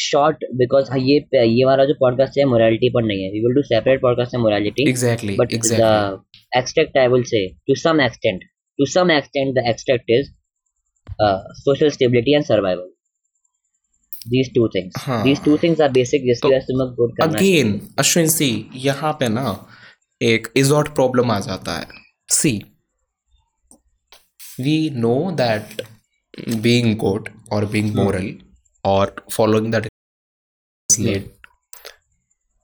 [0.00, 3.62] short because ये ये वाला जो पॉडकास्ट है मोरालिटी पर नहीं है। We will do
[3.72, 8.46] separate podcast है morality exactly but exactly the extract I will say to some extent,
[8.79, 10.29] to some extent, the extract is
[11.19, 12.89] uh, social stability and survival.
[14.29, 14.93] These two things.
[14.97, 15.23] हाँ.
[15.23, 16.23] These two things are basic.
[16.29, 17.61] जिसकी तो वजह से तुम्हें good करना चाहिए.
[17.61, 18.49] Again Ashwin see
[18.85, 19.45] यहाँ पे ना
[20.21, 21.88] एक इजॉट प्रॉब्लम आ जाता है
[22.29, 22.53] see
[24.59, 25.81] we know that
[26.49, 28.33] being good और बीइंग मोरल
[28.85, 29.88] और following that
[30.89, 31.33] let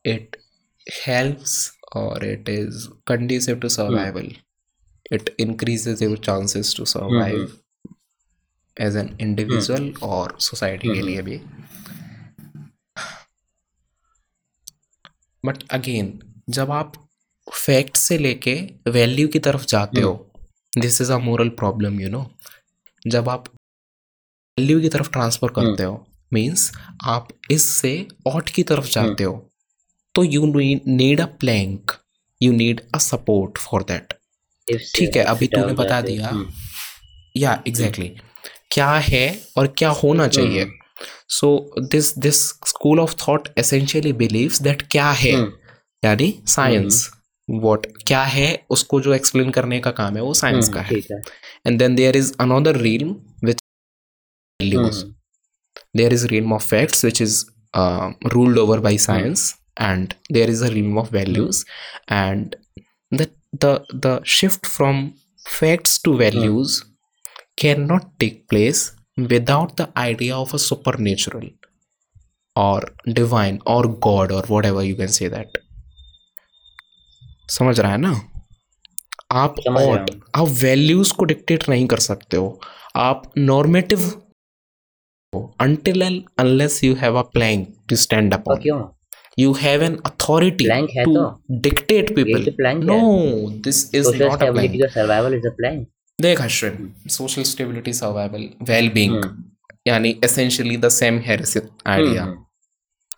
[0.06, 0.36] it
[1.06, 1.52] helps
[2.00, 4.30] or it is conducive to survival
[5.11, 7.92] It increases your chances to survive mm-hmm.
[8.77, 10.05] as an individual mm-hmm.
[10.05, 11.40] और society के लिए भी.
[15.45, 16.19] But again
[16.51, 16.92] जब आप
[17.47, 18.55] fact से लेके
[18.90, 20.12] वैल्यू की तरफ़ जाते हो
[20.79, 22.25] this is a moral problem you know
[23.07, 23.49] जब आप
[24.59, 26.71] वैल्यू की तरफ़ ट्रांसफ़र करते हो मींस
[27.05, 29.35] आप इससे ऑट की तरफ़ जाते हो
[30.14, 31.92] तो you need a plank
[32.42, 34.14] you need a support for that
[34.68, 36.33] ठीक है अभी तूने बता दिया।
[37.37, 38.09] या एग्जैक्टली
[38.70, 39.26] क्या है
[39.57, 40.66] और क्या होना चाहिए?
[41.31, 41.48] So
[41.90, 45.33] this this school of thought essentially believe that क्या है?
[46.02, 47.09] यानी साइंस
[47.48, 48.48] वॉट क्या है?
[48.70, 50.98] उसको जो एक्सप्लेन करने का काम है वो साइंस का है।
[51.66, 53.05] And then there is another realm
[53.44, 53.62] with
[54.61, 55.05] values
[55.96, 57.44] there is realm of facts which is
[58.26, 61.64] ruled over by science and there is a realm of values
[62.12, 62.57] and
[63.64, 63.73] the
[64.05, 65.01] the shift from
[65.49, 66.83] facts to values
[67.62, 68.81] cannot take place
[69.33, 71.47] without the idea of a supernatural
[72.59, 72.81] or
[73.14, 75.62] divine or god or whatever you can say that
[77.51, 78.29] समझ रहा है ना
[79.33, 80.21] आप और हूँ.
[80.37, 82.61] आप values को dictate नहीं कर सकते हो
[82.97, 84.23] आप normative
[85.62, 88.95] until and unless you have a plank to stand upon क्यों?
[89.38, 91.25] You have an authority Plank है to तो।
[91.64, 92.44] dictate people.
[92.44, 92.99] तो plank no
[93.66, 95.85] this is Social not a stability plank or survival is a plan.
[96.18, 99.42] देख Ashwin social stability survival well being hmm,
[99.87, 102.44] यानी essentially the Sam Harris idea hmm,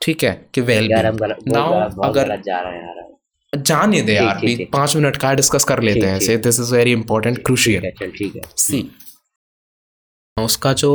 [0.02, 4.64] ठीक है कि well बहुत now अगर जा रहे हैं यार। जाने दे यार भी
[4.72, 8.42] पाँच मिनट का डिस्कस कर लेते हैं say this is very important crucial ठीक है
[8.56, 8.82] सी
[10.36, 10.90] उसका जो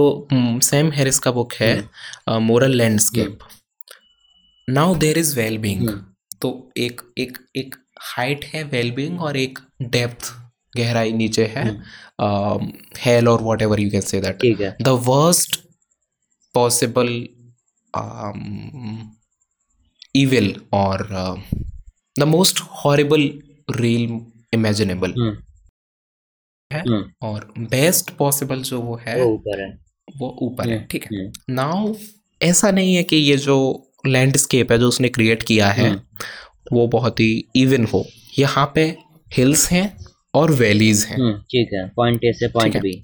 [0.64, 1.74] सैम हैरिस का बुक है
[2.42, 3.40] moral landscape
[4.68, 6.00] now there is well hmm,
[6.42, 10.32] तो एक एक एक हाइट है वेल बीइंग और एक डेप्थ
[10.78, 11.66] गहराई नीचे है
[13.00, 15.58] हेल और whatever you can say that ठीक है। The worst
[16.56, 17.12] possible
[17.94, 18.42] um,
[20.16, 20.50] evil
[20.80, 21.36] or uh,
[22.16, 23.26] the most horrible
[23.80, 24.20] realm
[24.58, 25.38] imaginable हम्म,
[26.72, 26.84] है
[27.22, 29.70] और बेस्ट पॉसिबल जो वो है वो ऊपर है।
[30.18, 31.94] वो ऊपर है। ठीक है। नाउ
[32.42, 33.58] ऐसा नहीं है कि ये जो
[34.08, 38.06] लैंडस्केप है जो उसने क्रिएट किया है हम्म। वो बहुत ही इवन हो।
[38.40, 38.84] यहाँ पे
[39.32, 39.86] हिल्स हैं
[40.36, 43.02] और वैलीज हैं। हम्म, ठीक है पॉइंट ए से पॉइंट बी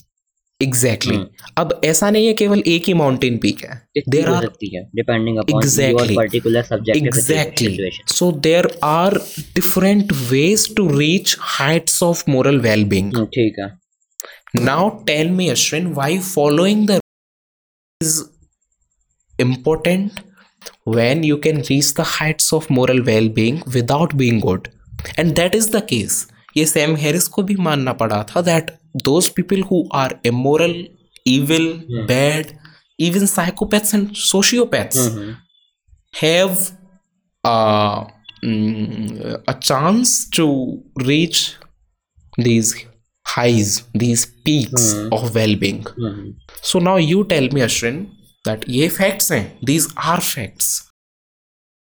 [0.61, 5.37] एग्जैक्टली हम्म। अब ऐसा नहीं है केवल एक ही माउंटेन पीक है। There are depending
[5.39, 5.89] Exactly.
[5.89, 9.21] Your particular subject exactly situation so there are
[9.59, 13.69] different ways to reach heights of moral well-being ठीक है।
[14.65, 16.99] Now tell me Ashwin why following the
[18.01, 18.17] is
[19.39, 20.19] important?
[20.88, 24.68] when you can reach the heights of moral well-being without being good
[25.18, 26.22] and that is the case
[26.56, 28.70] ये Sam Harris को भी मानना पड़ा था that
[29.08, 30.74] those people who are immoral
[31.24, 31.64] evil
[32.10, 32.52] bad
[33.06, 35.36] even psychopaths and sociopaths hmm,
[36.22, 36.70] have
[37.44, 38.04] uh,
[38.44, 40.46] mm, a chance to
[40.96, 41.56] reach
[42.38, 42.74] these
[43.26, 45.82] highs, these peaks of well-being.
[45.98, 48.06] Hmm, So now you tell me, Ashwin,
[48.47, 49.43] that ये facts हैं.
[49.63, 50.69] These are facts.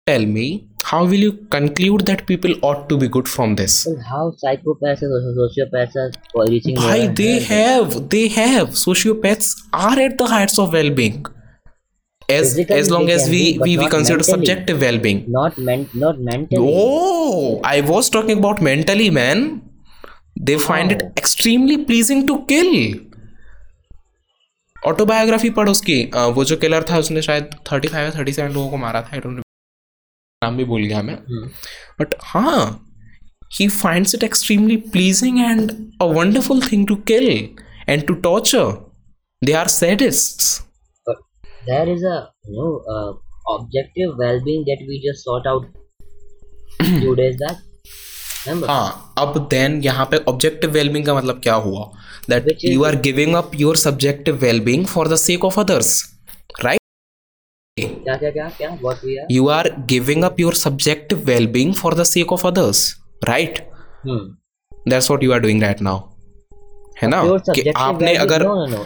[0.08, 3.78] Tell me, how will you conclude that people ought to be good from this?
[4.10, 8.70] How psychopaths and sociopaths are reaching Why they have, they have.
[8.82, 11.26] Sociopaths are at the heights of well-being.
[12.30, 14.24] As Physically as long as we be, we, we consider mentally.
[14.24, 15.26] subjective well-being.
[15.28, 19.62] not men not mentally Oh, I was talking about mentally, man.
[20.40, 22.72] They find it extremely pleasing to kill.
[24.86, 26.04] Autobiography पढ़ उसकी।
[26.36, 29.22] वो जो killer था उसने शायद thirty five या thirty seven लोगों को मारा था
[29.26, 31.16] नाम भी बोल गया मैं।
[32.00, 32.82] बट हाँ
[33.54, 35.72] he finds it extremely pleasing and
[36.02, 37.28] a wonderful thing to kill
[37.90, 38.72] and to torture
[39.42, 40.44] they are sadist
[41.70, 42.06] there is
[43.54, 45.64] objective well we just sort out
[47.04, 47.58] two days that
[48.48, 51.86] हाँ अब देन यहाँ पे ऑब्जेक्टिव वेलबिंग का मतलब क्या हुआ?
[52.30, 55.94] That you are giving up your subjective well being for the sake of others
[56.64, 56.80] right
[57.78, 58.70] क्या क्या क्या क्या?
[59.32, 62.86] You are giving up your subjective well being for the sake of others
[63.24, 63.60] right
[64.88, 66.00] that's what you are doing right now
[67.02, 67.38] है ना?
[67.38, 68.86] कि आपने अगर अ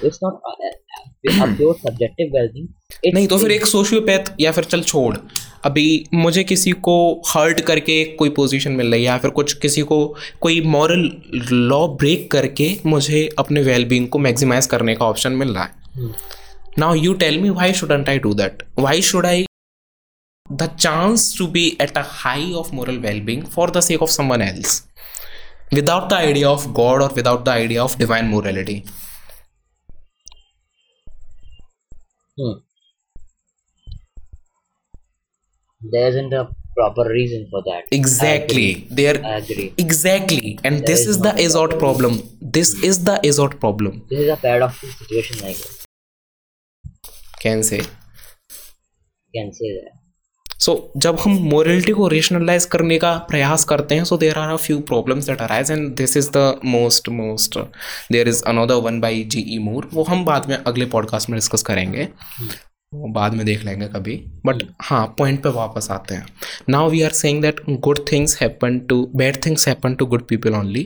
[3.14, 5.18] नहीं तो फिर एक सोशियोपैथ या फिर चल छोड़।
[5.64, 9.82] अभी मुझे किसी को हर्ट करके कोई पोजीशन मिल रही है या फिर कुछ किसी
[9.82, 11.12] को कोई मॉरल
[11.51, 15.72] लॉ ब्रेक करके मुझे अपने वेलबींग को मैक्सिमाइज करने का ऑप्शन मिल रहा है।
[16.80, 18.51] Now you tell me why shouldn't i do that?
[18.86, 19.45] Why should i?
[20.62, 24.49] The chance to be at a high of moral well-being for the sake of someone
[24.49, 24.84] else.
[25.72, 28.86] Without the idea of god or without the idea of divine morality.
[32.38, 32.53] Hmm.
[35.91, 37.84] There isn't a proper reason for that.
[37.91, 38.88] Exactly.
[38.89, 39.74] there I agree.
[39.78, 40.59] Exactly.
[40.63, 42.22] And this is is the azot problem.
[42.41, 44.03] This is the azot problem.
[44.09, 45.86] This is a paradoxical situation I guess.
[47.39, 47.82] Can say.
[49.34, 49.99] Can say that
[50.60, 54.55] so जब हम morality को rationalise करने का प्रयास करते हैं so there are a
[54.55, 57.60] few problems that arise and this is the most most
[58.12, 61.38] there is another one by G E Moore वो हम बाद में अगले पॉडकास्ट में
[61.38, 62.07] डिस्कस करेंगे।
[62.93, 66.26] वो बाद में देख लेंगे कभी। बट हाँ पॉइंट पे वापस आते हैं।
[66.70, 70.53] Now we are saying that good things happen to bad things happen to good people
[70.53, 70.86] only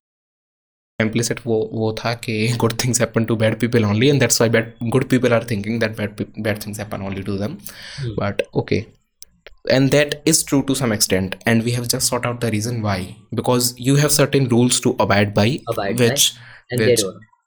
[1.02, 4.50] implicit वो वो था कि good things happen to bad people only and that's why
[4.56, 7.58] bad good people are thinking that bad peop- bad things happen only to them.
[8.20, 8.82] But okay.
[9.70, 11.36] and that is true to some extent.
[11.46, 13.18] And we have just sought out the reason why.
[13.34, 16.34] Because you have certain rules to abide by abide which,
[16.78, 17.02] by, which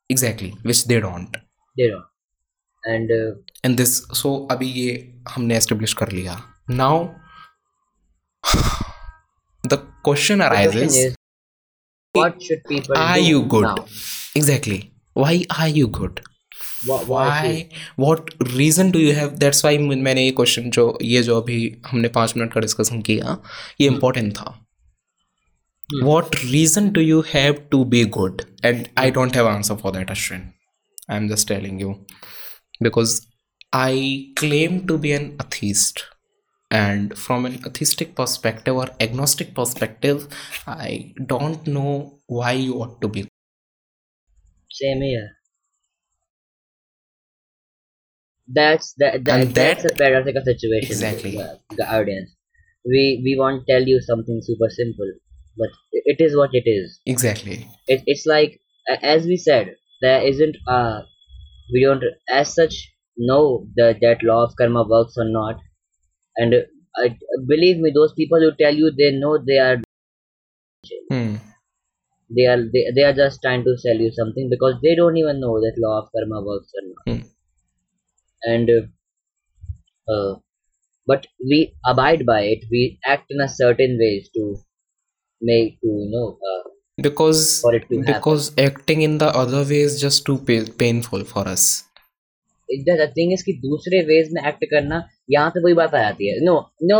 [0.09, 1.37] exactly which they don't.
[1.77, 2.05] They don't.
[2.85, 6.37] And uh, and this so abhi ye humne establish kar liya
[6.69, 7.17] now
[9.73, 11.17] the question arises the question is,
[12.13, 13.63] what should people are you good?
[13.63, 13.87] now?
[14.35, 14.93] exactly.
[15.15, 16.21] Why are you good?
[16.89, 17.67] Why
[17.99, 22.09] what reason do you have that's why मैंने ये question जो ये जो अभी हमने
[22.09, 23.43] पाँच minute का discussion किया
[23.81, 24.67] ये इम्पोर्टेंट था।
[26.03, 30.11] What reason do you have to be good and I don't have answer for that
[30.11, 30.51] Ashwin
[31.11, 31.93] I am just telling you
[32.83, 33.21] because
[33.75, 36.01] I claim to be an atheist
[36.73, 40.29] and from an atheistic perspective और agnostic perspective
[40.69, 43.23] I don't know why you what to be
[44.71, 45.36] same ही है
[48.49, 51.33] that's that, that that's that- a paradoxical situation Exactly.
[51.37, 52.31] the, the audience
[52.85, 55.11] we we want to tell you something super simple
[55.57, 58.61] but it is what it is exactly it, it's like
[59.03, 61.01] as we said there isn't uh
[61.73, 65.57] we don't as such know that that law of karma works or not
[66.37, 67.09] and uh,
[67.49, 69.79] believe me those people who tell you they know they are
[71.11, 71.37] hmm.
[72.37, 75.41] they are they, they are just trying to sell you something because they don't even
[75.41, 77.36] know that law of karma works or not Hmm
[78.46, 78.82] and uh,
[80.08, 80.32] uh,
[81.08, 81.60] but we
[81.94, 82.82] abide by it we
[83.14, 84.44] act in a certain ways to
[85.42, 86.62] make to you know uh,
[86.98, 88.14] because for it to happen.
[88.14, 91.70] because acting in the other way is just too pa- painful for us
[92.88, 94.98] the thing is कि दूसरे veg में act करना
[95.32, 96.54] यहाँ पे वही बात आ जाती है no
[96.92, 97.00] no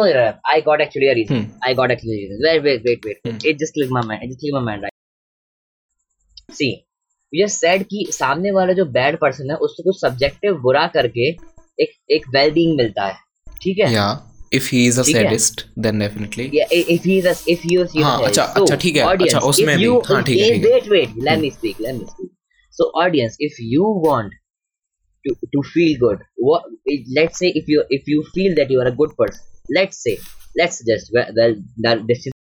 [0.54, 1.46] I got actually reason Hmm.
[1.68, 3.46] I got actually reason wait wait wait wait Hmm.
[3.50, 6.70] It just click my mind it just click my mind right see
[7.35, 11.29] ये सेड कि सामने वाला जो बैड पर्सन है उसको कुछ subjective बुरा करके
[11.83, 13.15] एक एक वेल बीइंग मिलता है
[13.63, 14.15] ठीक है yeah
[14.57, 17.35] if he is a ठीक है। sadist then definitely Yeah, i- if he is a,
[17.55, 20.23] if he is you हाँ, अच्छा, so, अच्छा, ठीक है, audience, अच्छा, उसमें भी, हाँ,
[20.29, 22.31] ठीक है, है। wait wait let me speak let me speak
[22.79, 24.37] so audience if you want
[25.25, 26.71] to to feel good what
[27.19, 29.45] let's say if you if you feel that you are a good person
[29.79, 30.17] let's say
[30.61, 31.57] let's suggest well, well
[31.89, 32.37] that this is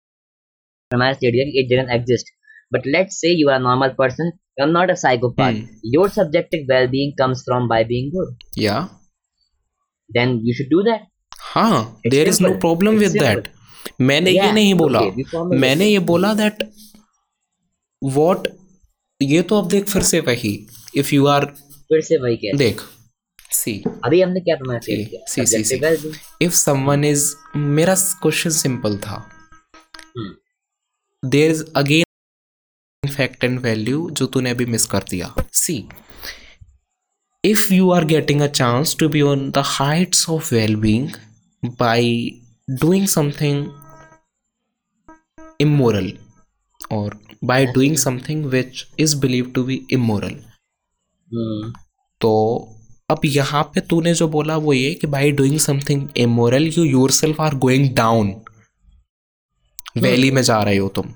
[0.90, 2.30] premise idea it didn't exist
[2.72, 5.90] but let's say you are a normal person you're not a psychopath Hmm.
[5.96, 8.88] your subjective well-being comes from by being good yeah
[10.10, 11.06] then you should do that
[11.50, 12.60] हाँ It's there is no simple.
[12.66, 13.52] problem It's with that
[14.08, 16.62] मैंने ये नहीं बोला okay, मैंने ये बोला that
[18.02, 18.48] what
[19.20, 20.54] ये तो अब देख फिर से वही
[21.02, 21.44] if you are
[21.90, 22.80] फिर से वही कहते देख
[23.58, 25.80] see अभी हमने क्या किया see, Subjective see.
[25.84, 26.16] well-being.
[26.48, 27.24] if someone is
[27.78, 29.16] मेरा क्वेश्चन सिंपल था
[30.18, 30.34] Hmm.
[31.22, 32.04] There is again
[33.08, 35.88] fact and value जो तूने अभी मिस कर दिया। See
[37.44, 41.08] if you are getting a chance to be on the heights of well being
[41.64, 42.30] by
[42.70, 43.66] doing something
[45.62, 46.08] immoral
[46.90, 47.10] or
[47.46, 50.34] by doing something which is believed to be immoral
[51.30, 51.72] Hmm.
[52.20, 52.32] तो
[53.10, 57.40] अब यहाँ पे तूने जो बोला वो ये कि by doing something immoral you yourself
[57.40, 58.34] are going down
[59.96, 61.14] valley में जा रहे हो तुम।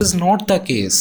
[0.00, 0.98] Is not the case.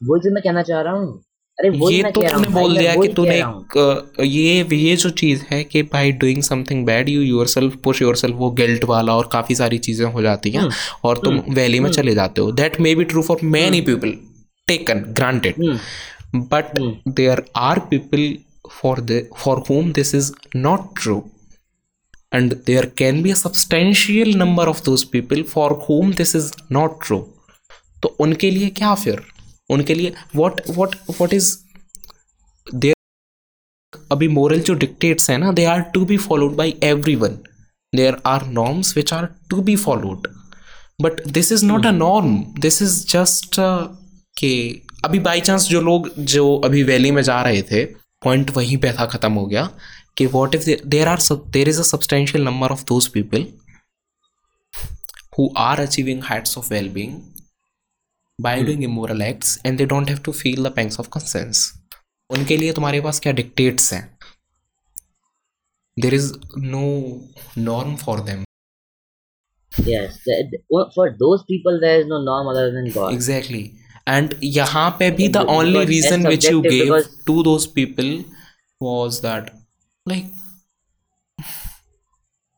[0.00, 1.20] वो जो मैं कहना चाह रहा हूँ
[1.58, 3.76] अरे वो ये तो तूने बोल दिया कि तूने एक,
[4.20, 8.36] अ, ये ये जो चीज़ है कि by doing something bad you yourself push yourself
[8.36, 10.72] वो गिल्ट वाला और काफ़ी सारी चीज़ें हो जाती हैं हम्म,
[11.04, 13.78] और तुम हम्म, वैली में हम्म, चले जाते हो। That may be true for many
[13.78, 14.12] hmm, people
[14.68, 15.54] taken granted
[16.34, 16.78] but
[17.18, 18.36] but are people
[18.82, 20.30] for people for the for whom this is
[20.66, 21.20] not true.
[22.32, 26.96] And there can be a substantial number of those people for whom this is not
[27.06, 27.20] true.
[28.02, 29.22] तो उनके लिए क्या फिर?
[29.70, 31.56] उनके लिए what what what is
[32.66, 32.94] there
[34.12, 36.74] अभी moral जो dictates हैं ना they are to be followed by
[37.16, 37.38] everyone
[37.92, 40.28] there are norms which are to be followed
[41.02, 43.56] but this is not a norm this is just
[44.36, 44.52] के
[45.04, 47.84] अभी by chance जो लोग जो अभी वैली में जा रहे थे
[48.24, 49.68] पॉइंट वहीं पे था खत्म हो गया
[50.16, 51.18] कि what is there are
[51.48, 53.46] there is substantial number of those people
[55.38, 57.16] who are achieving heights of well being
[58.38, 61.62] by doing immoral acts and they don't have to feel the pangs of conscience
[62.30, 64.02] उनके लिए तुम्हारे पास क्या dictates हैं
[65.96, 66.32] there is
[66.74, 66.84] no
[67.58, 68.44] norm for them
[69.72, 70.16] yes
[70.94, 73.62] for those people there is no norm other than God exactly
[74.08, 77.42] and यहाँ पे भी the Because only that's reason which you subjective gave because- to
[77.42, 78.12] those people
[78.80, 79.46] was that
[80.06, 80.26] like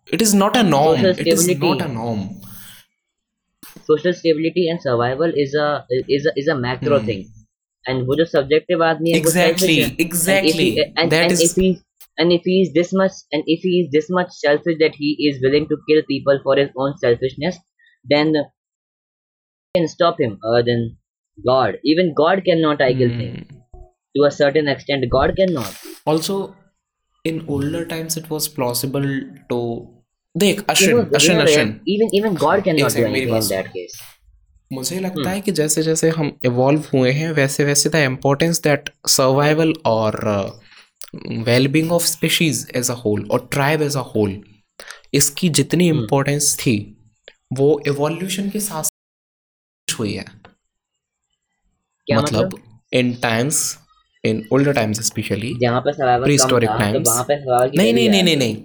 [0.09, 2.21] it is not a norm it is not a norm
[3.90, 5.68] social stability and survival is a
[6.20, 7.06] is a is a macro Hmm.
[7.10, 7.26] thing
[7.92, 11.12] and वो जो subjective आदमी है वो exactly selfish है and if exactly he, and,
[11.12, 11.70] that and is if he
[12.24, 15.10] and if he is this much and if he is this much selfish that he
[15.30, 17.58] is willing to kill people for his own selfishness
[18.14, 18.34] then
[19.76, 20.98] can stop him other than
[21.46, 23.82] God even God cannot I kill him Hmm.
[24.18, 25.76] to a certain extent God cannot
[26.06, 26.38] also
[27.32, 29.08] in older times it was plausible
[29.50, 29.60] to
[30.37, 34.01] देख Ashwin Ashwin Ashwin. God cannot do second, मेरी anything in बात that case
[34.73, 38.91] मुझे लगता है कि जैसे जैसे हम इवॉल्व हुए हैं वैसे वैसे द इम्पोर्टेंस दैट
[39.09, 40.19] सर्वाइवल और
[41.27, 44.41] well being of species as a whole और ट्राइब एज अ होल
[45.15, 46.77] इसकी जितनी इम्पोर्टेंस थी
[47.53, 48.91] वो इवोल्यूशन के साथ
[49.89, 50.25] हुई है।
[52.07, 52.81] क्या मतलब मतलब?
[52.93, 53.79] In times
[54.25, 57.09] in older times especially जहाँ पे सर्वाइवल प्री हिस्टोरिक टाइम्स
[57.77, 58.57] नहीं नहीं नहीं नहीं नहीं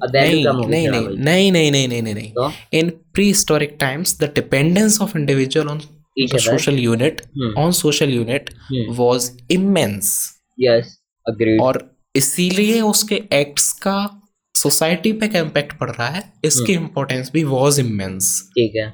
[0.67, 2.89] नहीं नहीं नहीं नहीं नहीं नहीं नहीं। नहीं in
[3.27, 5.79] prehistoric times the dependence of individual on
[6.19, 7.21] social unit
[7.57, 8.49] on social unit
[8.89, 10.97] was immense yes
[11.27, 14.21] agree और इसीलिए उसके एक्ट्स का
[14.55, 16.33] सोसाइटी पे क्या इम्पैक्ट पड़ रहा है?
[16.45, 18.93] इसकी इम्पोर्टेंस भी वाज इमेंस ठीक है।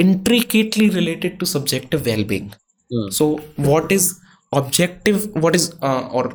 [0.00, 2.50] Intricately related to subjective well being
[2.92, 4.12] so what is
[4.52, 6.28] objective what is और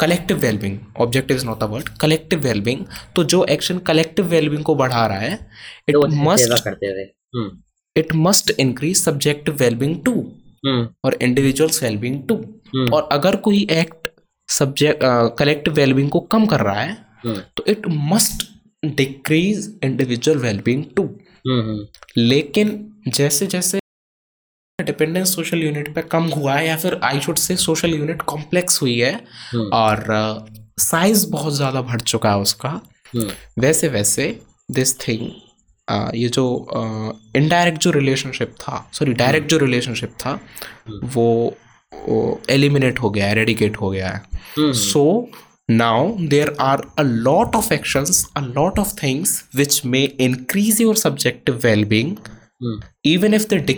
[0.00, 2.84] collective well being objective is not a word collective well being
[3.16, 5.38] तो जो एक्शन कलेक्टिव वेलबिंग को बढ़ा रहा है
[5.88, 6.84] it must
[7.96, 10.14] it must increase subjective well being too
[11.04, 12.36] और individual wellbeing too
[12.92, 14.08] और अगर कोई एक्ट
[14.48, 15.00] सब्जेक्ट
[15.38, 16.96] कलेक्टिव वेलबिंग को कम कर रहा है
[17.56, 18.46] तो it must
[18.96, 21.08] decrease individual well being too
[22.18, 22.78] लेकिन
[23.08, 23.77] जैसे जैसे
[24.84, 28.80] डिपेंडेंस सोशल यूनिट पे कम हुआ है या फिर I should say social unit complex
[28.82, 29.12] हुई है
[29.52, 30.04] हम्म। और
[30.80, 32.68] साइज़ बहुत ज़्यादा बढ़ चुका है उसका।
[33.14, 34.26] हम्म। वैसे वैसे
[34.70, 35.30] दिस थिंग
[36.14, 36.44] ये जो
[37.36, 40.38] इनडायरेक्ट जो रिलेशनशिप था सॉरी डायरेक्ट जो रिलेशनशिप था
[41.14, 41.56] वो
[42.50, 45.04] एलिमिनेट हो गया है रेडिकेट हो गया है। So
[45.70, 47.72] now now are a lot of
[48.54, 52.14] lot of things which may increase your subjective well-being
[52.62, 52.80] hmm.
[53.06, 53.77] even if they decrease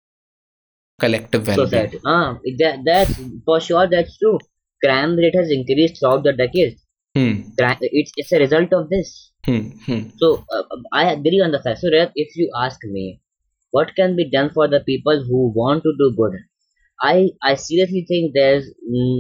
[1.00, 4.38] collective well-being society ah that that's for sure that's true
[4.84, 6.82] crime rate has increased throughout the decades
[7.16, 7.34] hmm.
[7.58, 9.14] Crime, it's it's a result of this
[9.46, 9.70] Hmm.
[9.86, 10.10] Hmm.
[10.18, 11.80] So uh, I agree on the fact.
[11.80, 13.22] So Rayat, if you ask me,
[13.72, 16.40] what can be done for the people who want to do good?
[17.02, 18.66] I I seriously think there's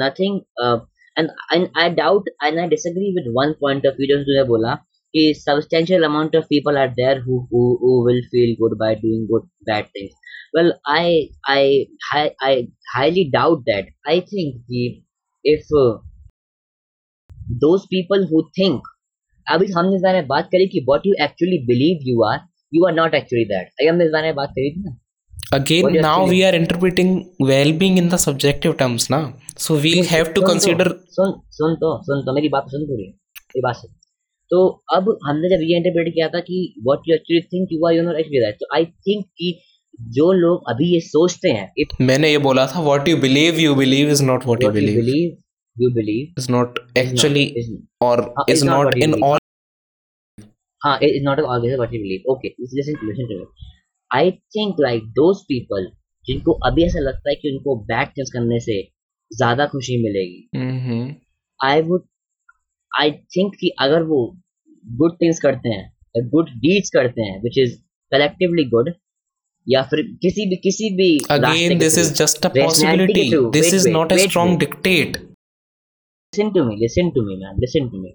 [0.02, 0.42] nothing.
[0.60, 0.80] Uh,
[1.16, 4.08] and and I doubt and I disagree with one point of view.
[4.14, 4.74] जो तूने बोला
[5.16, 9.28] कि substantial amount of people are there who who, who will feel good by doing
[9.34, 10.14] good bad things.
[10.55, 13.91] Well, I I I, I highly doubt that.
[14.07, 15.03] I think कि
[15.45, 15.99] if uh,
[17.65, 18.89] those people who think
[19.47, 22.41] अभी हमने इस बारे में बात करी कि what you actually believe you are
[22.73, 24.97] you are not actually that अभी हमने इस बारे में बात करी थी ना
[25.59, 27.15] again now we are interpreting
[27.53, 29.23] well-being in the subjective terms now
[29.65, 32.87] so we have to सुन consider तो, सुन सुन तो सुन तो मेरी बात सुन
[32.91, 33.97] पूरी मेरी बात सुन
[34.51, 37.93] तो अब हमने जब ये इंटरप्रेट किया था कि what you actually think you are
[37.97, 39.51] you not actually that तो I think कि
[40.01, 44.11] जो लोग अभी ये सोचते हैं मैंने ये बोला था what you believe you believe
[44.11, 45.37] is not what you believe
[45.81, 47.55] you believe is not actually
[48.03, 49.39] और इज़ नॉट इन ऑल
[50.85, 52.49] हाँ it is not always what you believe okay
[54.19, 55.93] I think like those people
[56.27, 58.83] जिनको अभी ऐसा लगता है कि उनको back change करने से
[59.37, 60.49] ज़्यादा खुशी मिलेगी।
[61.65, 61.99] आई वु
[63.01, 64.39] आई थिंक कि अगर वो
[64.87, 68.95] गुड थिंग्स करते हैं गुड डीड्स करते हैं which is collectively good
[69.68, 72.64] या फिर किसी भी किसी भी रास्ते again के this is through, just a Rationality
[72.66, 73.52] possibility के through.
[73.58, 74.60] this Wait, is wait, not a wait, strong wait.
[74.66, 75.18] dictate
[76.34, 78.12] listen to me listen to me man listen to me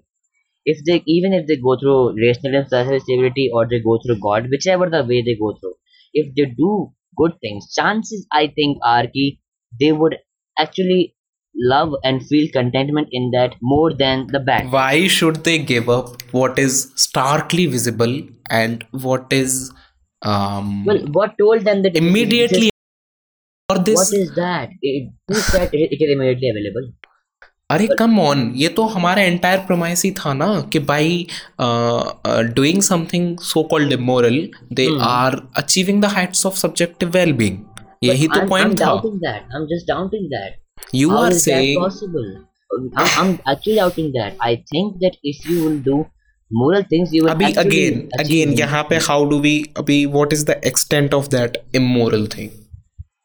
[0.65, 4.49] if they even if they go through rationalism social stability or they go through god
[4.53, 5.73] whichever the way they go through
[6.23, 6.71] if they do
[7.21, 9.25] good things chances i think are ki
[9.83, 10.15] they would
[10.65, 11.01] actually
[11.55, 16.21] love and feel contentment in that more than the bad why should they give up
[16.39, 18.15] what is starkly visible
[18.61, 19.57] and what is
[20.22, 22.68] um well what told them that immediately
[23.68, 24.70] or this what is that?
[24.82, 26.86] It is that it is immediately available.
[27.70, 31.26] अरे come on ये तो हमारा entire promise ही था ना कि by
[32.54, 34.36] doing something so called immoral
[34.72, 37.58] they are achieving the heights of subjective well being
[38.04, 41.32] यही तो पॉइंट था। I am doubting that I am just doubting that you are
[41.32, 42.34] saying possible
[42.98, 46.04] I am actually doubting that I think that if you will do
[46.50, 47.58] moral things, you will
[48.18, 48.58] again it.
[48.58, 52.48] यहाँ पे how do we अभी what is the extent of that immoral thing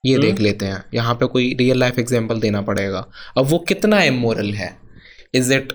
[0.06, 0.26] ये Hmm?
[0.26, 3.06] देख लेते हैं। यहाँ पे कोई रियल लाइफ एग्जांपल देना पड़ेगा।
[3.38, 4.78] अब वो कितना इमोरल है?
[5.34, 5.74] इज़ इट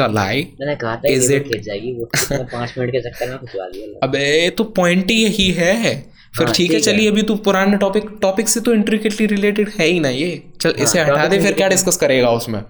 [0.00, 4.06] लाई मैंने कहा था Is it- जाएगी वो पाँच मिनट के चक्कर में खिंचवा दिया।
[4.06, 6.00] अबे तो पॉइंट ही यही है।
[6.36, 9.86] फिर हाँ, ठीक है। चलिए अभी तू पुराने टॉपिक टॉपिक से तो इंट्रिकेटली रिलेटेड है
[9.86, 12.62] ही ना ये। चल इसे हाँ, हटा topic दे फिर क्या डिस्कस करेगा उसमें?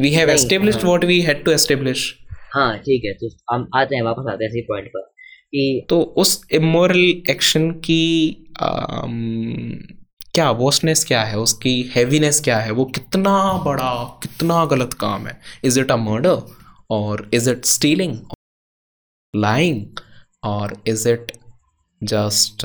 [0.00, 0.80] वी हैव नहीं, established.
[0.84, 2.14] What we had to establish
[2.54, 5.00] हाँ ठीक है तो हम आते हैं वापस आते हैं इसी पॉइंट पर
[5.54, 8.02] कि तो उस इमोरल एक्शन की
[8.62, 9.78] अम,
[10.34, 11.38] क्या वोस्टनेस क्या है?
[11.38, 12.70] उसकी हैवीनेस क्या है?
[12.70, 13.32] वो कितना
[13.64, 13.92] बड़ा
[14.22, 15.38] कितना गलत काम है?
[15.64, 16.42] इज़ इट अ मर्डर
[16.90, 18.16] और इज़ इट स्टीलिंग
[19.34, 20.00] लाइंग
[20.44, 21.32] और is it
[22.02, 22.64] just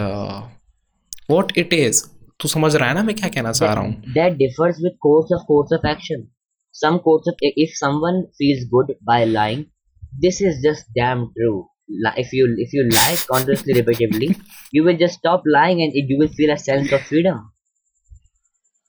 [1.29, 2.03] what it is
[2.39, 4.13] तू समझ रहा है ना मैं क्या कहना चाह रहा हूँ?
[4.15, 6.27] That differs with course of course of action.
[6.75, 9.65] Some course of if someone feels good by lying,
[10.21, 11.67] this is just damn true.
[12.17, 14.29] If you if you lie continuously repetitively,
[14.73, 17.41] you will just stop lying and it, you will feel a sense of freedom.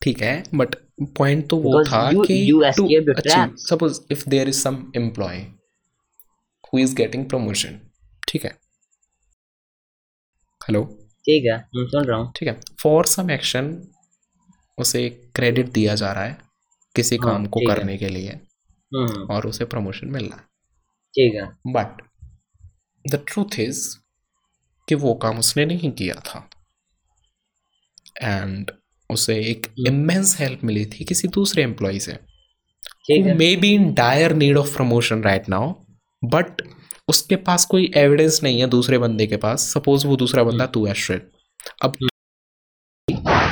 [0.02, 0.74] ठीक है but
[1.18, 2.58] point तो वो था you- कि you
[3.06, 3.66] the traps.
[3.68, 5.38] Suppose if there is some employee
[6.72, 7.78] who is getting promotion
[8.28, 8.50] ठीक है
[10.60, 10.82] hello
[11.26, 13.70] ठीक है मैं सुन रहा हूँ ठीक है फॉर सम एक्शन
[14.78, 16.36] उसे क्रेडिट दिया जा रहा है
[16.96, 18.30] किसी हाँ, काम को ठीक है। करने के लिए
[18.92, 20.46] हम्म और उसे प्रमोशन मिल रहा है
[21.14, 22.02] ठीक है। बट
[23.04, 23.88] द ट्रूथ इज़
[24.88, 26.48] कि वो काम उसने नहीं किया था।
[28.22, 28.70] एंड
[29.10, 32.18] उसे एक। इमेंस हेल्प मिली थी किसी दूसरे एम्प्लॉय से।
[33.10, 35.72] May be in dire need of promotion right now
[36.22, 36.62] but
[37.08, 40.86] उसके पास कोई एविडेंस नहीं है दूसरे बंदे के पास। सपोज़ वो दूसरा बंदा तू
[40.86, 41.30] है श्रेड
[41.82, 41.96] अब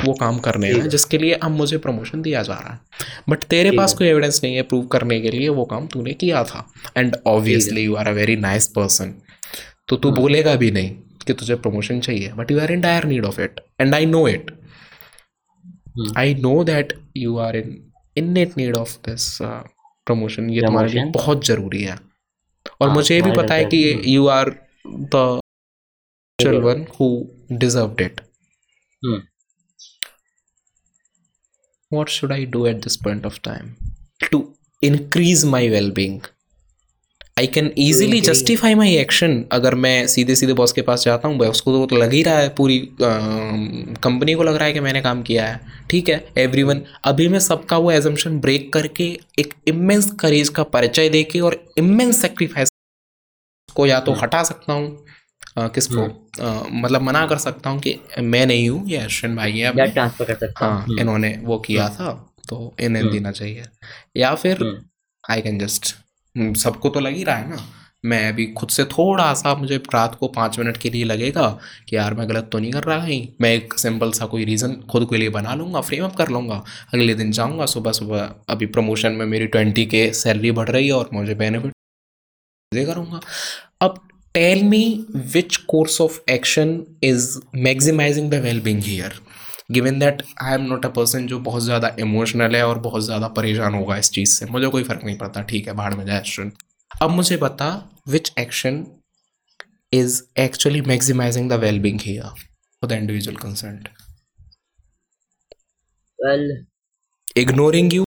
[0.05, 2.79] वो काम करने हैं जिसके लिए अब मुझे प्रमोशन दिया जा रहा है।
[3.29, 6.43] बट तेरे पास कोई एविडेंस नहीं है प्रूव करने के लिए वो काम तूने किया
[6.43, 9.13] था। And obviously you are a very nice person
[9.87, 10.89] तो तू हाँ। बोलेगा भी नहीं
[11.25, 14.27] कि तुझे प्रमोशन चाहिए but you are in dire need of it and I know
[14.27, 14.51] it.
[16.17, 17.77] I know that you are in
[18.17, 21.97] innate need of this promotion ये तुम्हारे लिए बहुत ज़रूरी है।
[22.81, 24.49] और हाँ, मुझे ये भी पता है कि। You are
[24.87, 25.39] the
[26.39, 27.07] children who
[27.51, 28.21] deserved it
[31.93, 33.67] what should I do at this point of time?
[34.33, 34.41] To
[34.83, 36.19] increase my well-being?
[37.39, 39.41] I can easily increase- justify my action.
[39.51, 42.39] अगर मैं सीधे सीधे बॉस के पास जाता हूँ उसको तो, तो लग ही रहा
[42.39, 46.27] है पूरी कंपनी को लग रहा है कि मैंने काम किया है। ठीक है?
[46.37, 51.23] एवरी वन अभी मैं सबका वो एजम्पशन ब्रेक करके एक इमेंस करेज का परिचय दे
[51.23, 52.69] के और इमेंस सेक्रीफाइस
[53.75, 55.05] को या तो हम्म। हटा सकता हूँ।
[55.57, 56.03] किसको?
[56.41, 60.25] अ, मतलब मना कर सकता हूँ कि मैं नहीं हूँ ये अश्विन भाई है ट्रांसफ़र
[60.25, 62.11] कर सकता हाँ। इन्होंने वो किया था
[62.49, 63.63] तो इन्हें हम्म। देना चाहिए।
[64.17, 64.81] या फिर हम्म।
[65.23, 65.95] आई कैन जस्ट
[66.57, 67.57] सबको तो लग ही रहा है ना।
[68.05, 71.47] मैं अभी खुद से थोड़ा सा मुझे रात को पाँच मिनट के लिए लगेगा
[71.89, 74.73] कि यार मैं गलत तो नहीं कर रहा कहीं। मैं एक सिंपल सा कोई रीज़न
[74.91, 76.55] खुद के लिए बना लूँगा फ्रेम अप कर लूँगा।
[76.93, 80.93] अगले दिन जाऊँगा सुबह सुबह अभी प्रमोशन में मेरी ट्वेंटी के सैलरी बढ़ रही है
[80.93, 81.73] और मुझे बेनिफिट
[82.71, 83.19] करूँगा।
[83.81, 83.99] अब
[84.33, 86.69] tell me which course of action
[87.03, 89.19] is maximising the well being here
[89.71, 93.27] given that I am not a person जो बहुत ज़्यादा इमोशनल है और बहुत ज़्यादा
[93.27, 96.23] परेशान होगा इस चीज़ से। मुझे कोई फ़र्क नहीं पड़ता ठीक है बाहर में जाए
[96.25, 96.53] स्टूडेंट
[97.01, 97.69] अब मुझे बता
[98.07, 98.85] which action
[99.93, 103.79] is actually maximising the well being here for the individual concern
[106.19, 106.65] well
[107.39, 108.03] ignoring you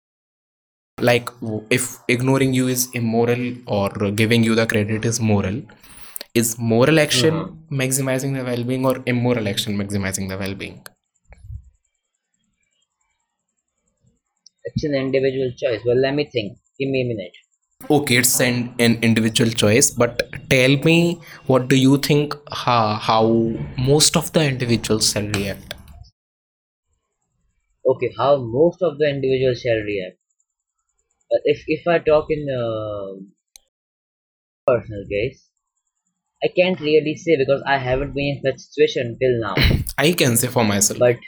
[0.97, 1.29] like
[1.71, 5.59] if ignoring you is immoral और giving you the credit is moral
[6.33, 7.81] is moral action mm-hmm.
[7.81, 10.85] maximizing the well-being or immoral action maximizing the well-being?
[14.65, 15.81] It's an individual choice.
[15.85, 16.57] Well let me think.
[16.79, 17.35] Give me a minute.
[17.89, 23.27] Okay it's an, an individual choice but tell me what do you think how, how
[23.77, 25.75] most of the individuals shall react?
[27.87, 30.17] Okay how most of the individuals shall react.
[31.31, 32.63] Uh, if if i talk in a
[34.65, 35.46] personal case
[36.42, 39.54] I can't really say because I haven't been in such situation till now.
[39.98, 41.18] i can say for myself But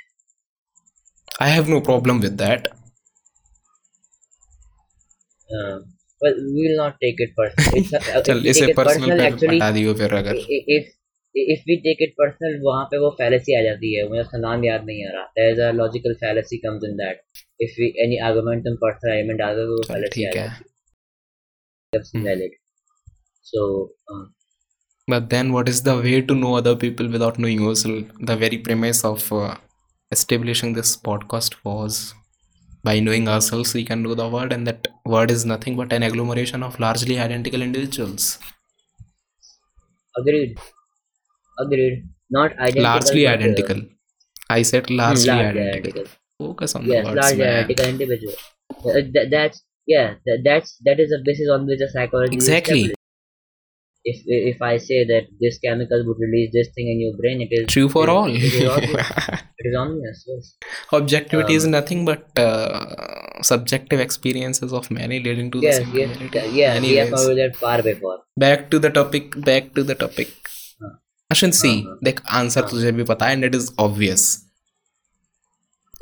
[1.46, 2.68] i have no problem with that
[5.56, 5.78] uh,
[6.22, 7.72] well, we will not take it personal.
[7.80, 9.94] It's a, uh, if चल we इसे take it personal personal, पे actually, हटा दियो
[10.02, 10.92] फिर अगर i- i- if
[11.34, 14.08] if we take it personal, वहाँ पे वो fallacy आ जाती है.
[14.08, 15.24] मुझे उसका नाम याद नहीं आ रहा.
[15.38, 17.24] There is a logical fallacy comes in that.
[17.66, 20.36] If we any argument on personal argument डाल दो तो वो चल fallacy आ ठीक
[20.36, 20.72] है जाती है.
[21.92, 22.54] That's valid.
[23.52, 23.64] So
[24.12, 24.24] uh,
[25.13, 28.57] but then what is the way to know other people without knowing yourself the very
[28.57, 29.55] premise of uh,
[30.11, 32.13] establishing this podcast was
[32.83, 36.03] by knowing ourselves we can know the world and that world is nothing but an
[36.03, 38.39] agglomeration of largely identical individuals
[40.17, 40.57] agreed.
[41.59, 42.09] Agreed.
[42.29, 42.83] Not identical.
[42.83, 43.81] largely uh, identical
[44.49, 46.05] i said largely largely identical identical.
[46.39, 48.33] focus on Yes, the words largely man identical individual.
[48.85, 50.15] Uh, th- that's yeah.
[50.25, 52.93] Th- that's that is the basis on which the psychology is exactly
[54.10, 54.16] If
[54.54, 57.66] if I say that this chemical would release this thing in your brain, it is
[57.74, 59.12] true for it, all It is obvious.
[59.62, 60.24] it is obvious.
[60.32, 60.50] Yes.
[60.98, 65.78] objectivity is Um, nothing but uh, subjective experiences of many leading to the Yes.
[65.78, 66.12] same Yes.
[66.18, 66.76] reality th- yeah.
[66.86, 68.18] We have anyways covered that far before.
[68.44, 70.36] back to the topic back to the topic
[70.84, 70.92] हाँ,
[71.36, 72.70] Ashin, see हाँ, देख answer हाँ.
[72.70, 74.26] तुझे भी पता है and it is obvious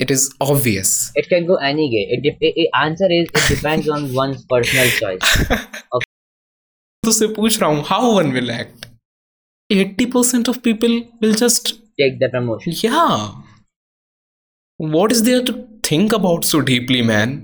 [0.07, 2.03] it is obvious It can go any way.
[2.17, 5.23] It, dep- it, it answer is it depends on one's personal choice.
[7.08, 8.88] तुझसे पूछ रहा हूँ how one will act?
[9.72, 12.76] 80% of people will just Take the promotion.
[12.86, 13.28] yeah.
[14.94, 15.54] What is there to
[15.90, 17.38] think about so deeply man?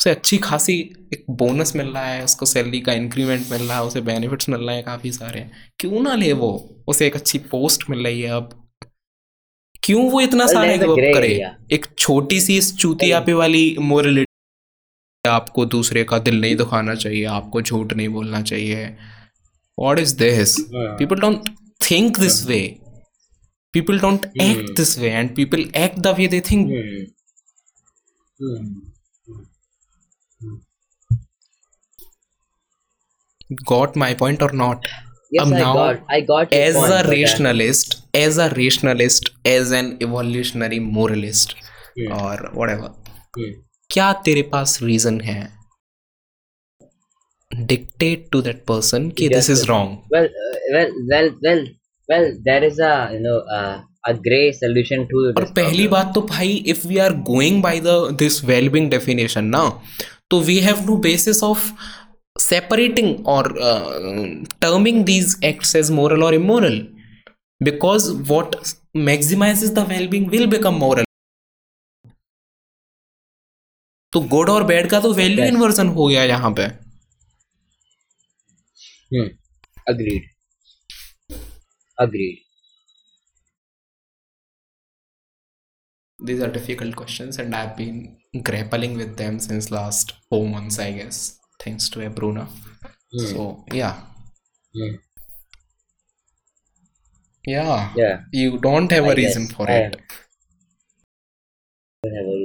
[0.00, 0.80] उसे अच्छी खासी
[1.14, 4.60] एक bonus मिल रहा है उसको सैलरी का इंक्रीमेंट मिल रहा है उसे बेनिफिट्स मिल
[4.60, 6.76] रहे हैं काफ़ी सारे। क्यों ना ले वो?
[6.88, 8.68] उसे एक अच्छी पोस्ट मिल रही है अब।
[9.82, 11.50] क्यों वो इतना Well, सारा गिव अप करे?
[11.72, 14.33] एक छोटी सी इस चूतियापे वाली मोरलिटी
[15.26, 18.84] आपको दूसरे का दिल नहीं दुखाना चाहिए आपको झूठ नहीं बोलना चाहिए
[19.80, 20.90] what is this Hmm.
[21.02, 21.48] people don't
[21.86, 22.62] think this way
[23.76, 24.74] people don't act Hmm.
[24.80, 27.00] this way and people act the way they think Hmm.
[28.40, 28.68] Hmm.
[33.72, 34.86] got my point or not
[35.34, 36.02] Yes, Um, I now, got.
[36.14, 36.52] I got.
[36.54, 41.54] your as point, a uh, rationalist as a rationalist as an evolutionary moralist
[41.96, 42.12] Hmm.
[42.18, 42.90] or whatever
[43.38, 43.54] Hmm.
[43.90, 45.40] क्या तेरे पास reason है?
[47.50, 50.28] Dictate to that person कि this is wrong well
[50.74, 51.62] well well well
[52.08, 53.36] well there is a you know
[54.08, 57.80] a grey solution to this और पहली बात तो भाई if we are going by
[57.80, 59.62] the this well being definition ना
[60.30, 61.70] तो we have no basis of
[62.36, 63.54] separating और
[64.60, 66.86] terming these acts as moral और immoral
[67.60, 68.56] because what
[69.08, 71.04] maximise the well being will become moral
[74.14, 76.64] तो good और bad का तो value inversion हो गया यहाँ पे।
[79.88, 80.28] Agreed
[81.98, 82.42] agreed
[86.18, 90.92] these are difficult question and I been grappling with them since last four months I
[90.94, 91.20] guess
[91.66, 92.46] thanks to एब्रूना
[93.14, 93.44] so
[93.74, 93.90] yeah
[97.44, 97.64] yeah
[98.34, 99.96] you don't have a reason for it
[102.02, 102.43] don't have a reason for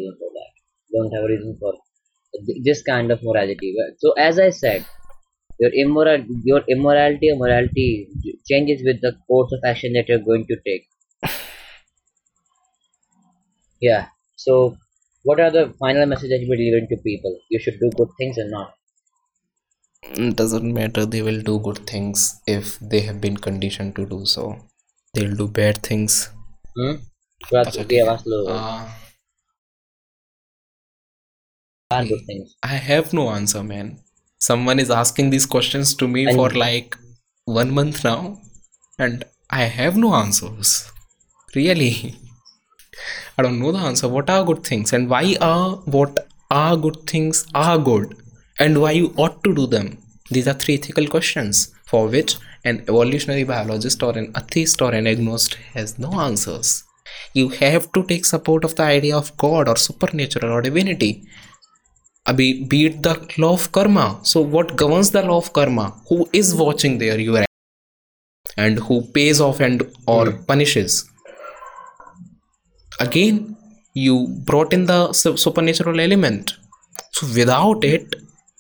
[0.94, 1.74] don't have a reason for
[2.64, 3.76] this kind of morality.
[3.98, 4.86] So as I said,
[5.60, 8.08] your immoral, your immorality or morality
[8.50, 10.88] changes with the course of action that you're going to take.
[13.82, 14.08] yeah.
[14.38, 14.78] So,
[15.24, 17.38] what are the final messages that you are delivering to people?
[17.50, 18.74] You should do good things or not.
[20.04, 21.06] It doesn't matter.
[21.06, 24.58] They will do good things if they have been conditioned to do so.
[25.14, 26.30] They'll do bad things.
[26.78, 26.96] Hmm?
[27.54, 28.02] Okay.
[28.02, 28.90] Uh,
[31.92, 32.56] are good things.
[32.64, 34.00] i have no answer man.
[34.48, 36.96] Someone is asking these questions to me And- for like
[37.60, 38.40] one month now
[39.06, 40.92] and i have no answers.
[41.56, 41.94] Really?
[43.38, 44.08] I don't know the answer.
[44.08, 44.94] What are good things?
[44.94, 46.20] And why are what
[46.52, 48.16] are good things are good?
[48.60, 49.88] And why you ought to do them?
[50.30, 52.36] These are three ethical questions for which
[52.66, 56.84] an evolutionary biologist or an atheist or an agnostic has no answers.
[57.34, 61.12] You have to take support of the idea of god or supernatural or divinity
[62.28, 64.20] Abhi, beat the law of karma.
[64.24, 65.96] So, what governs the law of karma?
[66.10, 67.20] Who is watching there?
[67.20, 67.46] You are,
[68.58, 70.44] and who pays off and or hmm.
[70.44, 71.10] punishes?
[73.00, 73.56] Again,
[73.94, 76.58] you brought in the supernatural element
[77.12, 78.16] so without it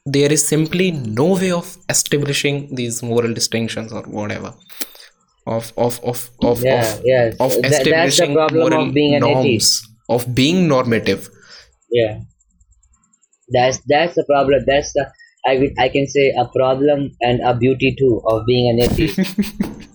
[0.05, 4.53] there is simply no way of establishing these moral distinctions or whatever
[5.45, 7.35] of of of of Yeah, of, yes.
[7.39, 11.29] of That- that's the establishing problem of being norms of being normative
[11.91, 12.19] Yeah.
[13.51, 14.63] That's that's the problem.
[14.65, 15.11] That's the
[15.47, 19.19] I would- I can say a problem and a beauty too of being an atheist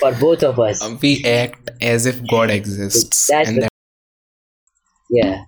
[0.00, 0.82] for both of us.
[0.82, 3.68] Uh, we act as if god exists That's and the-
[5.10, 5.44] yeah,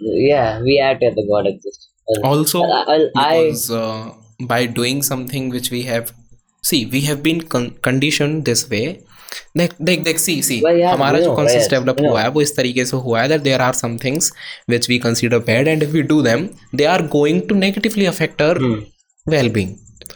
[0.00, 0.60] yeah.
[0.62, 1.88] We act as if God exists.
[2.24, 6.12] also I, I, I because uh, by doing something which we have
[6.62, 9.04] see we have been con- conditioned this way
[9.56, 12.96] देख देख देख see see हमारा जो concept develop हुआ है वो इस तरीके से
[12.96, 14.32] हुआ है। That there are some things
[14.70, 18.42] which we consider bad and if we do them they are going to negatively affect
[18.42, 18.80] our Hmm.
[19.26, 19.74] Wellbeing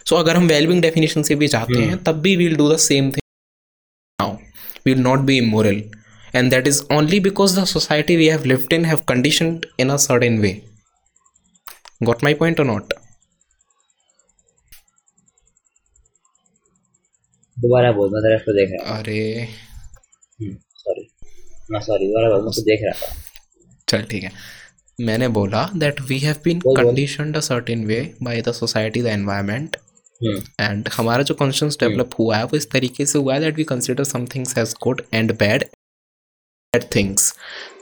[0.09, 3.11] so अगर हम वेलबींग डेफिनेशन से भी जाते हैं तब भी we'll do the same
[3.11, 3.21] thing
[4.21, 4.37] now
[4.87, 5.81] we'll not be immoral.
[6.39, 9.95] And that is only because the society we have lived in have conditioned in a
[10.03, 10.51] certain way.
[12.09, 12.91] Got my point or not?
[17.57, 19.49] दोबारा बोल मैं तेरा इसको देख रहा अरे।
[20.79, 21.09] Sorry
[21.73, 23.15] ना sorry दोबारा बोल मैं उसको देख रहा था
[23.89, 24.31] चल ठीक है।
[24.99, 26.61] मैंने बोला that we have been.
[26.69, 29.77] Conditioned a certain way by the society the environment
[30.21, 30.65] hmm.
[30.65, 33.65] And हमारा जो कॉन्शियस डेवलप हुआ है वो इस तरीके से हुआ है that we
[33.65, 37.33] consider some things as good and bad bad things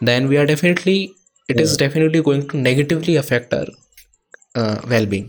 [0.04, 0.98] then we are definitely
[1.48, 3.70] it is definitely going to negatively affect our
[4.88, 5.28] wellbeing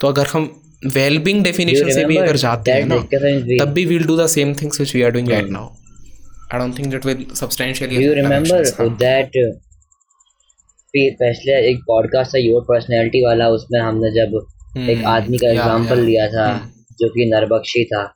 [0.00, 0.50] तो अगर हम
[0.86, 2.98] वेलबिंग डेफिनेशन से भी अगर जाते हैं ना
[3.64, 5.68] तब भी we'll do the same things which we are doing right now
[6.54, 9.30] I don't think that will substantially you remember that
[10.96, 14.46] पिछले एक पॉडकास्ट था योर पर्सनालिटी वाला उसमें हमने जब
[14.90, 18.14] एक आदमी का एग्जांपल yeah, लिया था जो कि नरबक्षी था।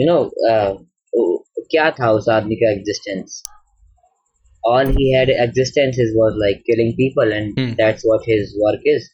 [0.00, 0.84] यू नो uh,
[1.70, 3.42] क्या था उस आदमी का existence
[4.66, 9.13] all he had existence is was like killing people and that's what his work is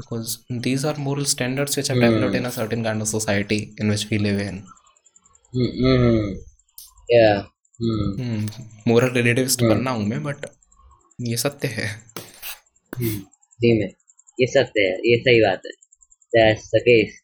[0.00, 0.36] because
[0.68, 4.06] these are moral standards which are developed in a certain kind of society in which
[4.10, 4.62] we live in.
[5.54, 6.26] Mm-hmm.
[7.10, 7.42] yeah
[7.80, 8.10] hmm.
[8.18, 8.42] Hmm.
[8.86, 10.46] moral relativist बनना हूँ मैं but
[11.28, 11.86] ये सत्य है
[13.62, 13.88] जी मैं
[14.40, 15.72] ये सत्य है ये सही बात है
[16.34, 17.16] that's the case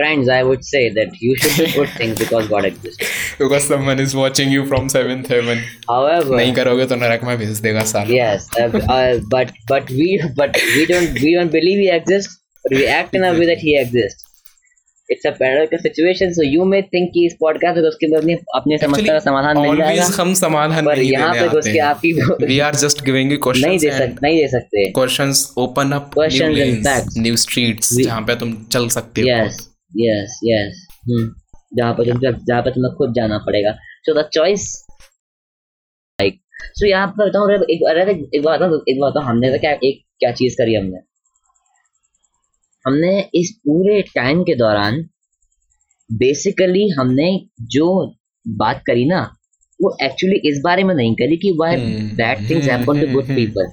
[0.00, 4.00] friends i would say that you should do good things because god exists because someone
[4.04, 8.16] is watching you from seventh heaven however नहीं करोगे तो नरक में भेज देगा साला
[8.16, 10.08] yes uh, uh, but but we
[10.40, 13.62] but we don't we don't believe he exists but we act in a way that
[13.68, 14.22] he exists
[15.14, 18.78] it's a paradoxical situation so you may think कि इस podcast में उसके अपनी अपनी
[18.84, 21.72] समस्या का समाधान मिल always जाएगा हम समाधान पर नहीं यहाँ देने पे घुस आते
[21.72, 22.12] के हैं आपकी
[22.52, 25.96] we are just giving you नहीं questions दे and सक नहीं दे सकते questions open
[26.00, 27.16] up Questions new and lanes facts.
[27.28, 29.62] new streets We- जहाँ पे तुम चल सकते हो yes
[29.99, 30.73] Yes yes
[31.09, 31.29] hmm.
[31.73, 33.71] जहाँ पर तुमसे जहाँ पर तुम्हें खुद जाना पड़ेगा
[34.03, 34.65] so the choice
[36.21, 36.37] like
[36.79, 40.05] so यहाँ पर बताऊँ एक एक अरे एक बात एक बात हमने तो क्या एक
[40.19, 40.97] क्या चीज़ करी हमने
[42.87, 45.09] हमने इस पूरे टाइम के दौरान
[46.11, 48.15] बेसिकली हमने जो
[48.47, 49.35] बात करी ना
[49.83, 51.77] वो एक्चुअली इस बारे में नहीं करी कि why.
[52.15, 53.25] Bad things happen to good.
[53.25, 53.67] People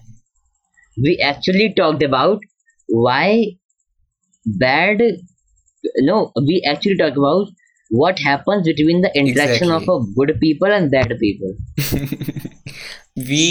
[0.98, 2.40] we actually talked about
[2.94, 3.44] why
[4.46, 5.02] bad
[6.09, 6.17] no
[6.49, 7.47] we actually talked about
[7.91, 11.51] what happens between the interaction of a good people and bad people
[13.31, 13.43] we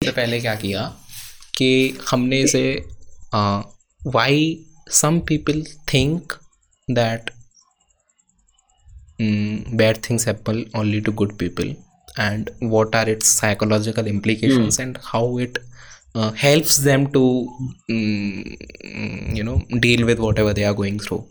[0.00, 0.80] से पहले क्या किया
[1.58, 1.68] कि
[2.10, 2.64] हमने इसे
[4.14, 4.42] why
[5.00, 5.62] some people
[5.92, 6.32] think
[6.88, 7.30] that
[9.80, 11.74] bad things happen only to good people
[12.16, 15.58] and what are its psychological implications and how it
[16.15, 17.47] uh, helps them to
[17.89, 21.23] mm, mm, you know deal with whatever they are going through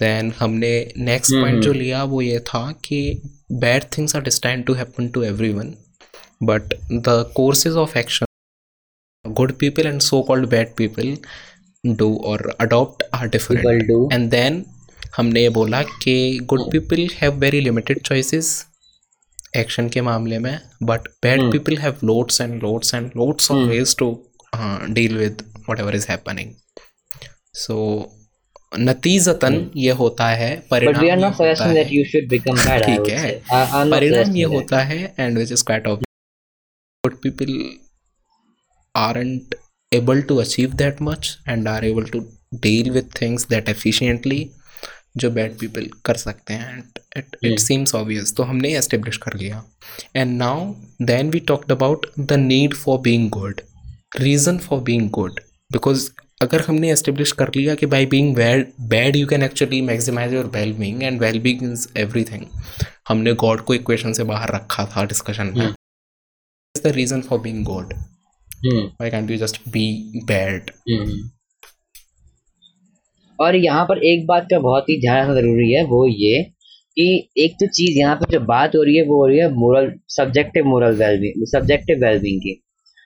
[0.00, 0.72] then हमने
[1.10, 3.00] next point जो लिया वो ये था कि
[3.64, 5.72] bad things are destined to happen to everyone
[6.50, 6.74] but
[7.08, 8.26] the courses of action
[9.40, 11.16] good people and so-called bad people
[12.02, 14.62] do or adopt are different people do and then
[15.16, 16.14] हमने ये बोला कि
[16.52, 18.52] good people have very limited choices
[19.56, 23.96] action के मामले में but bad people have loads and loads and loads of ways
[23.96, 24.30] to
[24.90, 25.42] deal with
[25.80, 26.54] whatever is happening
[27.54, 27.78] so
[28.78, 30.94] नतीजतन ये होता है परिणाम
[34.36, 36.00] ये होता है। And which is quite of
[37.04, 37.78] people
[38.96, 39.54] are and
[39.92, 42.20] able to achieve that much and are able to
[42.54, 44.50] deal with things that efficiently
[45.16, 49.34] जो bad people कर सकते हैं and it it seems obvious तो हमने एस्टेब्लिश कर
[49.34, 49.62] लिया।
[50.16, 53.60] And now then we talked about the need for being good
[54.20, 55.40] reason for being good
[55.72, 56.10] because
[56.42, 60.46] अगर हमने एस्टेब्लिश कर लिया कि by being bad bad you can actually maximise your
[60.46, 62.46] well being and well being is everything
[63.08, 65.72] हमने God को equation से बाहर रखा था डिस्कशन में।
[66.94, 67.90] Reason for being good?
[68.50, 68.84] Hmm.
[69.00, 69.82] why can't you just be
[70.30, 70.70] bad?
[70.90, 71.30] हम्म।
[73.42, 76.42] और यहाँ पर एक बात का बहुत ही ध्यान रखना ज़रूरी है वो ये
[76.96, 77.06] कि
[77.38, 79.92] एक तो चीज़ यहाँ पर जो बात हो रही है वो हो रही है moral
[80.16, 82.60] subjective moral wellbeing subjective wellbeing की।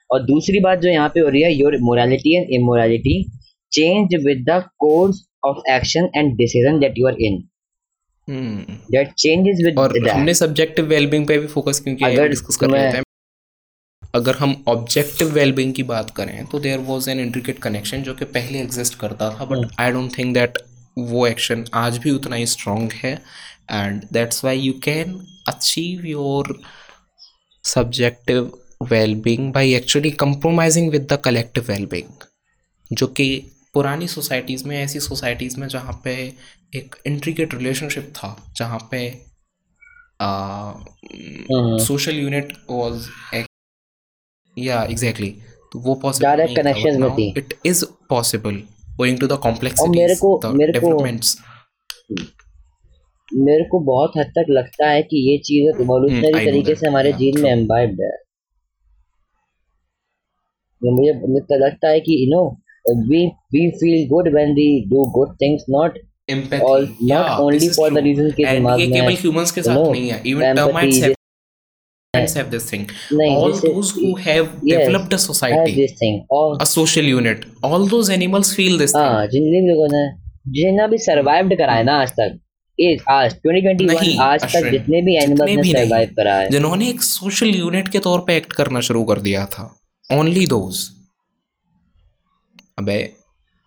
[0.09, 3.23] और दूसरी बात जो यहाँ पे हो रही है your morality and immorality
[3.71, 7.43] change with the course of action and decision that you are in.
[8.27, 12.91] That changes with और हमने सब्जेक्टिव वेलबींग पे भी फोकस क्योंकि अगर डिस्कस कर रहे
[12.93, 13.06] थे
[14.15, 18.25] अगर हम ऑब्जेक्टिव वेलबींग की बात करें तो there was an intricate connection जो कि
[18.25, 20.57] पहले एग्जिस्ट करता था but I don't think that
[20.97, 23.13] वो एक्शन आज भी उतना ही स्ट्रांग है
[23.71, 26.61] and that's why you can achieve your
[27.63, 28.51] subjective
[28.83, 32.25] wellbeing by actually compromising with the collective wellbeing
[32.91, 36.13] जो कि पुरानी सोसाइटीज़ में ऐसी सोसाइटीज़ में जहाँ पे
[36.75, 39.27] एक इंट्रिकेट रिलेशनशिप था जहाँ पे।
[41.85, 43.05] Social unit was
[44.57, 45.29] yeah exactly
[45.73, 48.63] तो वो पॉसिबल Direct connections में थी। It is possible
[48.97, 51.37] going to the और मेरे कॉम्प्लेक्सिटीज को- मेरे को- डेवलपमेंट्स
[53.33, 57.09] मेरे को बहुत हद तक लगता है कि ये चीज़ Hmm, इवोल्यूशनरी तरीके से हमारे
[57.09, 57.61] Yeah, जीन में true.
[57.61, 58.11] एम्बाइब्ड है।
[60.91, 62.49] मुझे मुझे लगता है कि you know
[63.09, 65.99] we we feel good when we do good things not
[66.29, 70.09] empathy और not only for the reason कि दिमाग में, केवल ह्यूमंस के साथ नहीं
[70.09, 71.16] है even empathy termites
[72.27, 72.85] this- have this thing.
[73.13, 76.19] नहीं all जैसे those who have yes, developed a society this thing.
[76.31, 80.05] और a social unit all those animals feel this हाँ जितने लोगों ने
[80.51, 82.39] जिन्हें भी सर्वाइव्ड करा है ना आज तक
[82.79, 87.47] इस आज 2021 आज तक जितने भी एनिमल्स ने सर्वाइव करा है। जिन्होंने एक सोशल
[87.47, 89.79] यूनिट के तौर पे एक्ट करना शुरू कर दिया था
[90.11, 90.89] ओनली दोज
[92.79, 92.97] अबे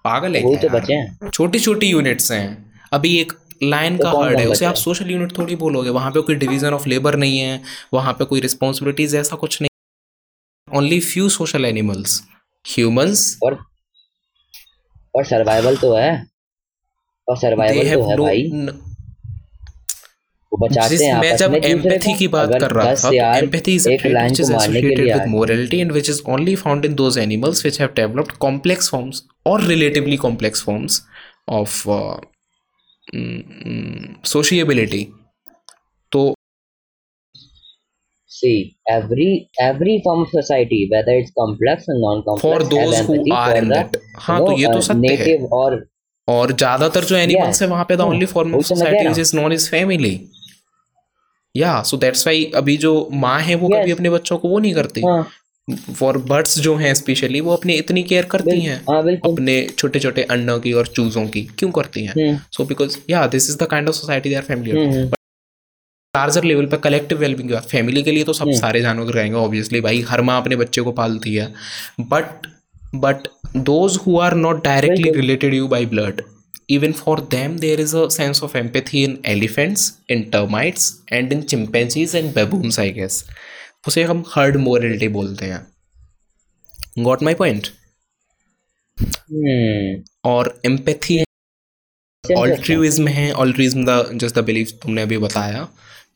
[0.04, 3.32] पागल है तो बचे हैं। छोटी छोटी यूनिट्स हैं। अभी एक
[3.62, 6.74] लाइन तो का हर्ड है उसे आप सोशल यूनिट थोड़ी बोलोगे वहाँ पे कोई डिवीज़न
[6.74, 7.62] ऑफ़ लेबर नहीं है
[7.94, 12.22] वहाँ पे कोई रिस्पॉन्सिबिलिटीज ऐसा कुछ नहीं only few social animals
[12.66, 13.58] humans और
[15.14, 16.26] और सर्वाइवल तो है।
[17.28, 18.42] और सर्वाइवल तो है भाई।
[20.52, 24.06] वो बचाते हैं मैं जब एम्पैथी की। बात कर रहा था तो एम्पैथी इज़ एक
[24.06, 26.88] लाइन को is मारने के associated लिए with आए। morality and which is only found
[26.88, 30.98] in those animals which have developed complex forms or relatively complex forms
[31.48, 32.30] of uh, mm, mm,
[34.24, 35.02] sociability
[36.12, 36.32] तो
[38.30, 43.56] See, every every form of society, whether it's complex or non-complex, for those who are
[43.56, 45.86] in that हाँ तो ये तो uh, सत्य है और
[46.28, 47.62] और ज़्यादातर जो एनिमल्स.
[47.62, 48.08] है वहाँ पे the Hmm.
[48.11, 50.14] Only form of तो society which is non is family
[51.54, 53.80] yeah so that's Y अभी जो माँ है वो yes.
[53.80, 55.22] कभी अपने बच्चों को वो नहीं करती हाँ
[55.68, 60.22] फॉर बर्ड्स जो हैं स्पेशली वो अपनी इतनी केयर करती हैं। हाँ अपने छोटे छोटे
[60.22, 62.36] अंडों की और चूजों की। क्यों करती हैं?
[62.52, 64.72] So because yeah this is the kind of society they are family
[66.14, 69.12] larger level पर कलेक्टिव वेलबिंग की बात फैमिली के लिए तो सब हम्म। सारे जानवर
[69.14, 71.52] रहेंगे ऑब्वियसली भाई। हर माँ अपने बच्चे को पालती है।
[72.00, 72.46] But
[72.94, 76.22] but those who are not directly related you by blood
[76.74, 80.84] even for them there is a sense of empathy in elephants in termites
[81.18, 83.16] and in chimpanzees and baboons i guess.
[83.87, 85.66] उसे हम herd morality बोलते हैं।
[86.99, 87.35] Got माई
[88.99, 91.22] हम्म और empathy
[92.37, 95.68] altruism है altruism the just the belief तुमने अभी बताया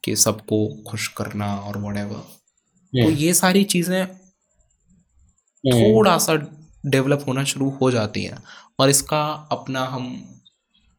[0.05, 6.35] कि सबको खुश करना और whatever तो हम्म, ये सारी चीज़ें हम्म, थोड़ा सा
[6.87, 8.43] डेवलप होना शुरू हो जाती हैं।
[8.81, 10.35] और इसका अपना हम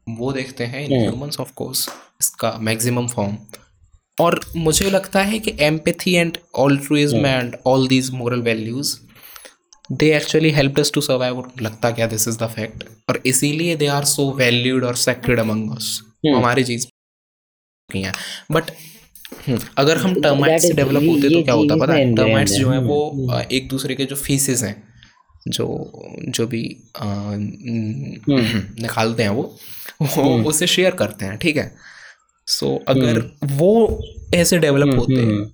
[0.09, 1.89] वो देखते हैं इन। ह्यूमंस ऑफ़ कोर्स
[2.21, 3.37] इसका मैक्सिमम फॉर्म
[4.17, 7.25] और मुझे लगता है कि empathy and altruism.
[7.25, 8.95] And all these moral values
[9.91, 13.87] they actually help us to survive लगता क्या दिस इज़ द फैक्ट और इसीलिए दे
[13.87, 16.87] आर सो वैल्यूड और सेक्रेड अमंग अस। हमारी चीज़
[17.89, 18.13] हैं
[18.51, 18.71] बट
[19.77, 22.79] अगर हम That टर्माइट्स से डेवलप होते तो क्या होता पता है टर्माइट्स। जो हैं
[22.79, 24.75] वो हम्म, एक दूसरे के जो फीसेस हैं
[25.47, 25.65] जो
[26.29, 26.63] जो भी
[26.95, 27.05] अ,
[28.81, 29.43] निकालते हैं वो
[30.01, 31.71] वो हम्म। उसे शेयर करते हैं ठीक है
[32.47, 33.71] सो अगर वो
[34.33, 35.45] ऐसे डेवलप हम्म, होते हम्म,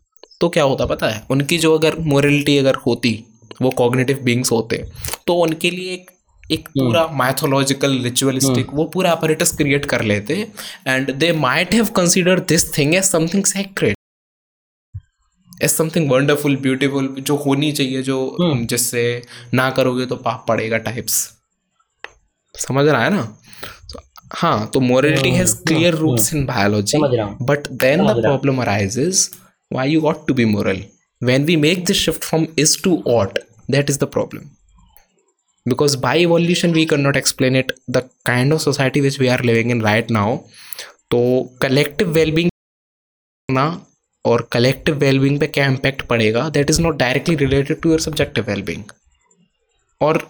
[0.41, 1.23] तो क्या होता पता है?
[1.29, 3.23] उनकी जो अगर मोरलिटी अगर होती
[3.61, 4.85] वो कॉग्निटिव बींग्स होते
[5.27, 6.11] तो उनके लिए एक
[6.51, 10.47] एक पूरा माइथोलॉजिकल रिचुअलिस्टिक वो पूरा अपरेटस क्रिएट कर लेते
[10.87, 13.95] and they might have consider this thing as something sacred
[15.63, 19.21] as something wonderful beautiful जो होनी चाहिए जो जिससे
[19.53, 21.37] ना करोगे तो पाप पड़ेगा टाइप्स
[22.55, 23.37] समझ रहा है ना?
[23.91, 23.99] So,
[24.31, 26.97] हाँ तो morality has clear roots in biology
[27.41, 29.29] but then the problem arises
[29.73, 30.83] why you ought to be moral
[31.23, 33.39] when we make this shift from is to ought
[33.71, 34.41] that is the problem
[35.67, 39.43] because by evolution we can not explain it the kind of society which we are
[39.43, 40.37] living in right now
[41.11, 41.21] तो
[41.61, 42.49] collective wellbeing
[43.51, 43.85] ना
[44.25, 46.49] और collective wellbeing पे क्या impact पड़ेगा?
[46.49, 48.83] That is not directly related to your subjective wellbeing
[50.01, 50.27] और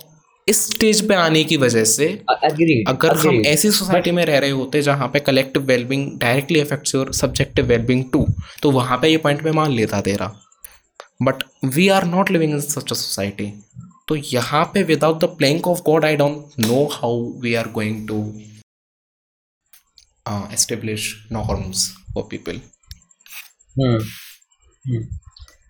[0.48, 4.50] इस stage पे आने की वजह से अग्रीड अगर हम ऐसी सोसाइटी में रह रहे
[4.50, 8.26] होते जहाँ पे collective wellbeing directly affects your subjective wellbeing too
[8.62, 10.32] तो वहाँ पे ये पॉइंट मैं मान लेता तेरा।
[11.24, 11.44] But
[11.76, 13.52] we are not living in such a society
[14.08, 18.08] तो यहाँ पे without the playing of God I don't know how we are going
[18.08, 18.22] to
[20.54, 22.60] establish norms for people.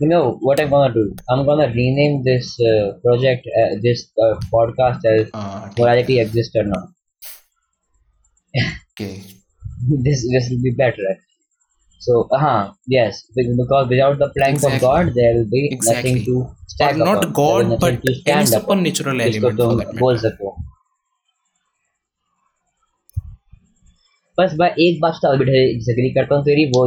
[0.01, 1.15] You know what I'm gonna do?
[1.31, 5.31] I'm gonna rename this uh, project, uh, this uh, podcast as
[5.79, 6.89] "Morality Exists or Not."
[8.93, 9.23] okay
[10.05, 11.19] this this will be better.
[11.99, 14.77] So, uh yes, be- because without the plank Exactly.
[14.77, 16.13] of God, there will be Exactly.
[16.13, 17.33] nothing to or stack not upon.
[17.33, 18.63] There will god be nothing but to any stand upon.
[18.63, 20.57] supernatural जिसको element for तुम that बोल matter सको
[24.39, 26.87] बस मैं एक बात तो disagree करता हूँ तेरी वो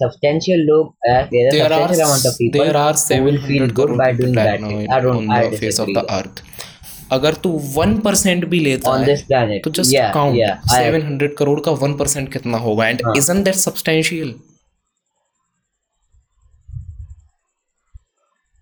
[0.00, 3.66] substantial लोग uh, there there are substantial amount of people there are who will feel
[3.66, 6.42] 700 good crore by doing in, I don't on I the face of the earth
[7.12, 9.58] अगर तू वन परसेंट भी लेता on है.
[9.58, 13.54] तो just count seven hundred crore का one percent कितना होगा and हाँ। इजन दैट
[13.54, 14.34] सब्सटेंशियल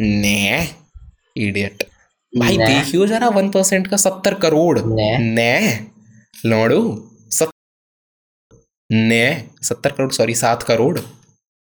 [0.01, 0.69] ने
[1.37, 1.85] इडियट
[2.39, 5.87] भाई देखियो जरा वन परसेंट का सत्तर करोड़ ने। ने
[6.47, 7.51] लोड़ू सत
[8.93, 10.99] ने सत्तर करोड़ सॉरी सात करोड़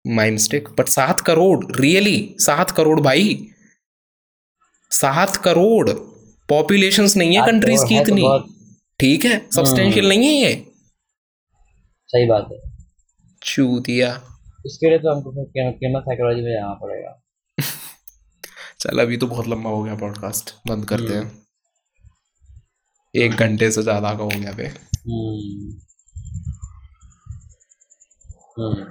[0.08, 3.48] माई मिस्टेक बट सात करोड़ रियली सात करोड़ भाई।
[4.90, 5.90] सात करोड़।
[6.48, 8.22] पॉपुलेशंस नहीं है कंट्रीज़ की तो इतनी।
[9.00, 10.54] ठीक है सब्सटेंशियल नहीं है ये।
[12.10, 12.58] सही बात है।
[13.42, 14.08] चूतिया।
[14.66, 17.20] इसके लिए तो हमको कीमत साइकोलॉजी में जाना पड़ेगा।
[18.80, 21.46] चल अभी तो बहुत लंबा हो गया पॉडकास्ट बंद करते हम्म। हैं।
[23.14, 24.66] एक घंटे से ज़्यादा का हो गया बे
[28.58, 28.90] हम्म।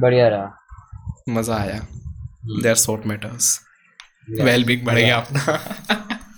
[0.00, 3.56] बढ़िया रहा मज़ा आया हम्म। There sort matters
[4.30, 4.44] Yeah.
[4.44, 5.52] Wellbeing बढ़ गया अपना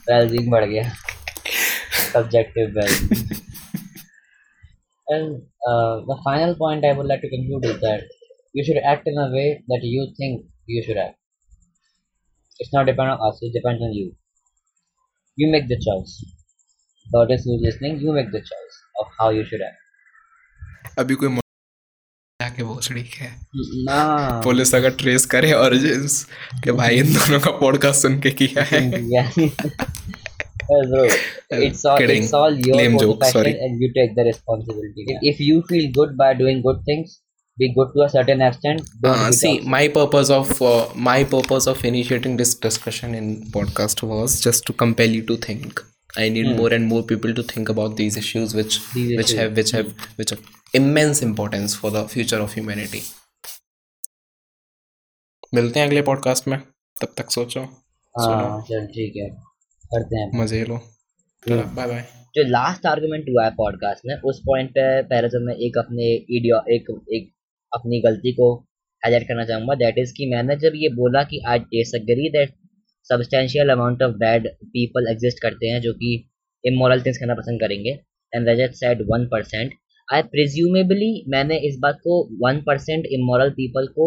[0.09, 0.83] well-being बढ़ गया
[2.11, 3.33] subjective well-being
[5.15, 8.05] and uh, the final point I would like to conclude is that
[8.55, 10.47] you should act in a way that you think
[10.77, 11.17] you should act.
[12.61, 14.07] It's not depend on us; it depends on you.
[15.37, 16.15] You make the choice.
[17.07, 19.79] The audience who's listening, you make the choice of how you should act.
[20.99, 21.40] अभी कोई
[22.63, 23.29] मो- भोसड़ी है
[23.89, 24.45] Nah.
[24.45, 26.23] Police अगर trace करे origins
[26.65, 28.81] कि भाई इन दोनों का पॉडकास्ट सुन के किया है
[30.91, 31.05] bro,
[31.51, 32.23] it's all Kidding.
[32.25, 33.53] it's all your Lame joke, sorry.
[33.67, 35.07] and you take the responsibility.
[35.15, 37.17] If- If you feel good by doing good things,
[37.63, 38.85] be good to a certain extent.
[39.13, 39.67] Uh, see, toxic.
[39.77, 44.77] my purpose of uh, my purpose of initiating this discussion in podcast was just to
[44.85, 45.83] compel you to think.
[46.25, 46.57] I need Hmm.
[46.61, 49.35] more and more people to think about these issues, which These which issues.
[49.35, 49.43] Hmm.
[49.43, 49.93] have which have
[50.23, 50.41] which have
[50.75, 53.01] immense importance for the future of humanity.
[55.55, 56.59] मिलते हैं अगले podcast में।
[57.03, 57.61] तब तक सोचो।
[58.15, 59.29] हाँ चल ठीक है।
[59.85, 60.77] करते हैं। मज़े लो.
[61.43, 62.01] बाय बाय
[62.37, 66.13] जो लास्ट आर्गुमेंट हुआ है पॉडकास्ट में उस पॉइंट पे पहले तो मैं एक अपने
[66.37, 67.31] इडियो एक एक
[67.73, 68.55] अपनी गलती को
[69.03, 72.55] हाईलाइट करना चाहूँगा। दैट इज़ कि मैंने जब ये बोला कि I disagree that
[73.11, 76.15] substantial amount of bad people exist करते हैं जो कि
[76.65, 77.99] इमोरल थिंग्स करना पसंद करेंगे
[78.33, 79.75] and Rajat said one percent
[80.11, 84.07] I presumably मैंने इस बात को वन परसेंट इमोरल पीपल को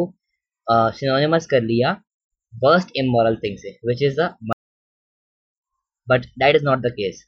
[0.67, 1.91] सिनोनिमस uh, कर लिया
[2.53, 4.19] वर्स्ट इमोरल थिंग से which is
[6.07, 7.23] but that is not the case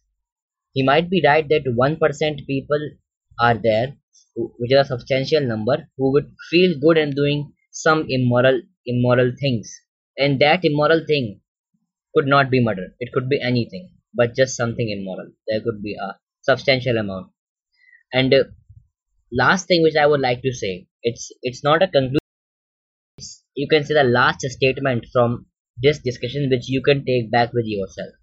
[0.75, 2.89] he might be right that one percent people
[3.37, 3.93] are there
[4.37, 7.45] which is a substantial number who would feel good and doing
[7.75, 9.79] some immoral immoral things
[10.17, 11.33] and that immoral thing
[12.15, 13.39] could not be murder it could be
[13.73, 16.11] anything but just something immoral there could be a
[16.45, 17.31] substantial amount
[18.11, 18.33] and
[19.35, 22.17] last thing which I would like to say, it's it's not a conclusion.
[23.17, 25.47] It's, you can say the last statement from
[25.83, 28.13] this discussion which you can take back with yourself.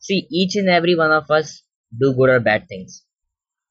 [0.00, 1.62] See, each and every one of us
[1.96, 3.06] do good or bad things.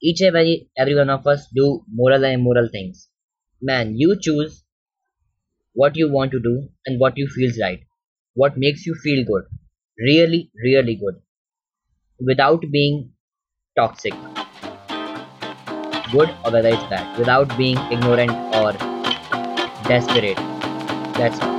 [0.01, 3.09] Each and every, every one of us do moral and immoral things.
[3.61, 4.63] Man, you choose
[5.73, 7.79] what you want to do and what you feels right.
[8.35, 9.45] what makes you feel good
[10.09, 11.21] really really good
[12.25, 13.11] without being
[13.77, 14.13] toxic
[16.11, 18.73] good or whether it's bad without being ignorant or
[19.87, 20.37] desperate.
[21.17, 21.58] That's all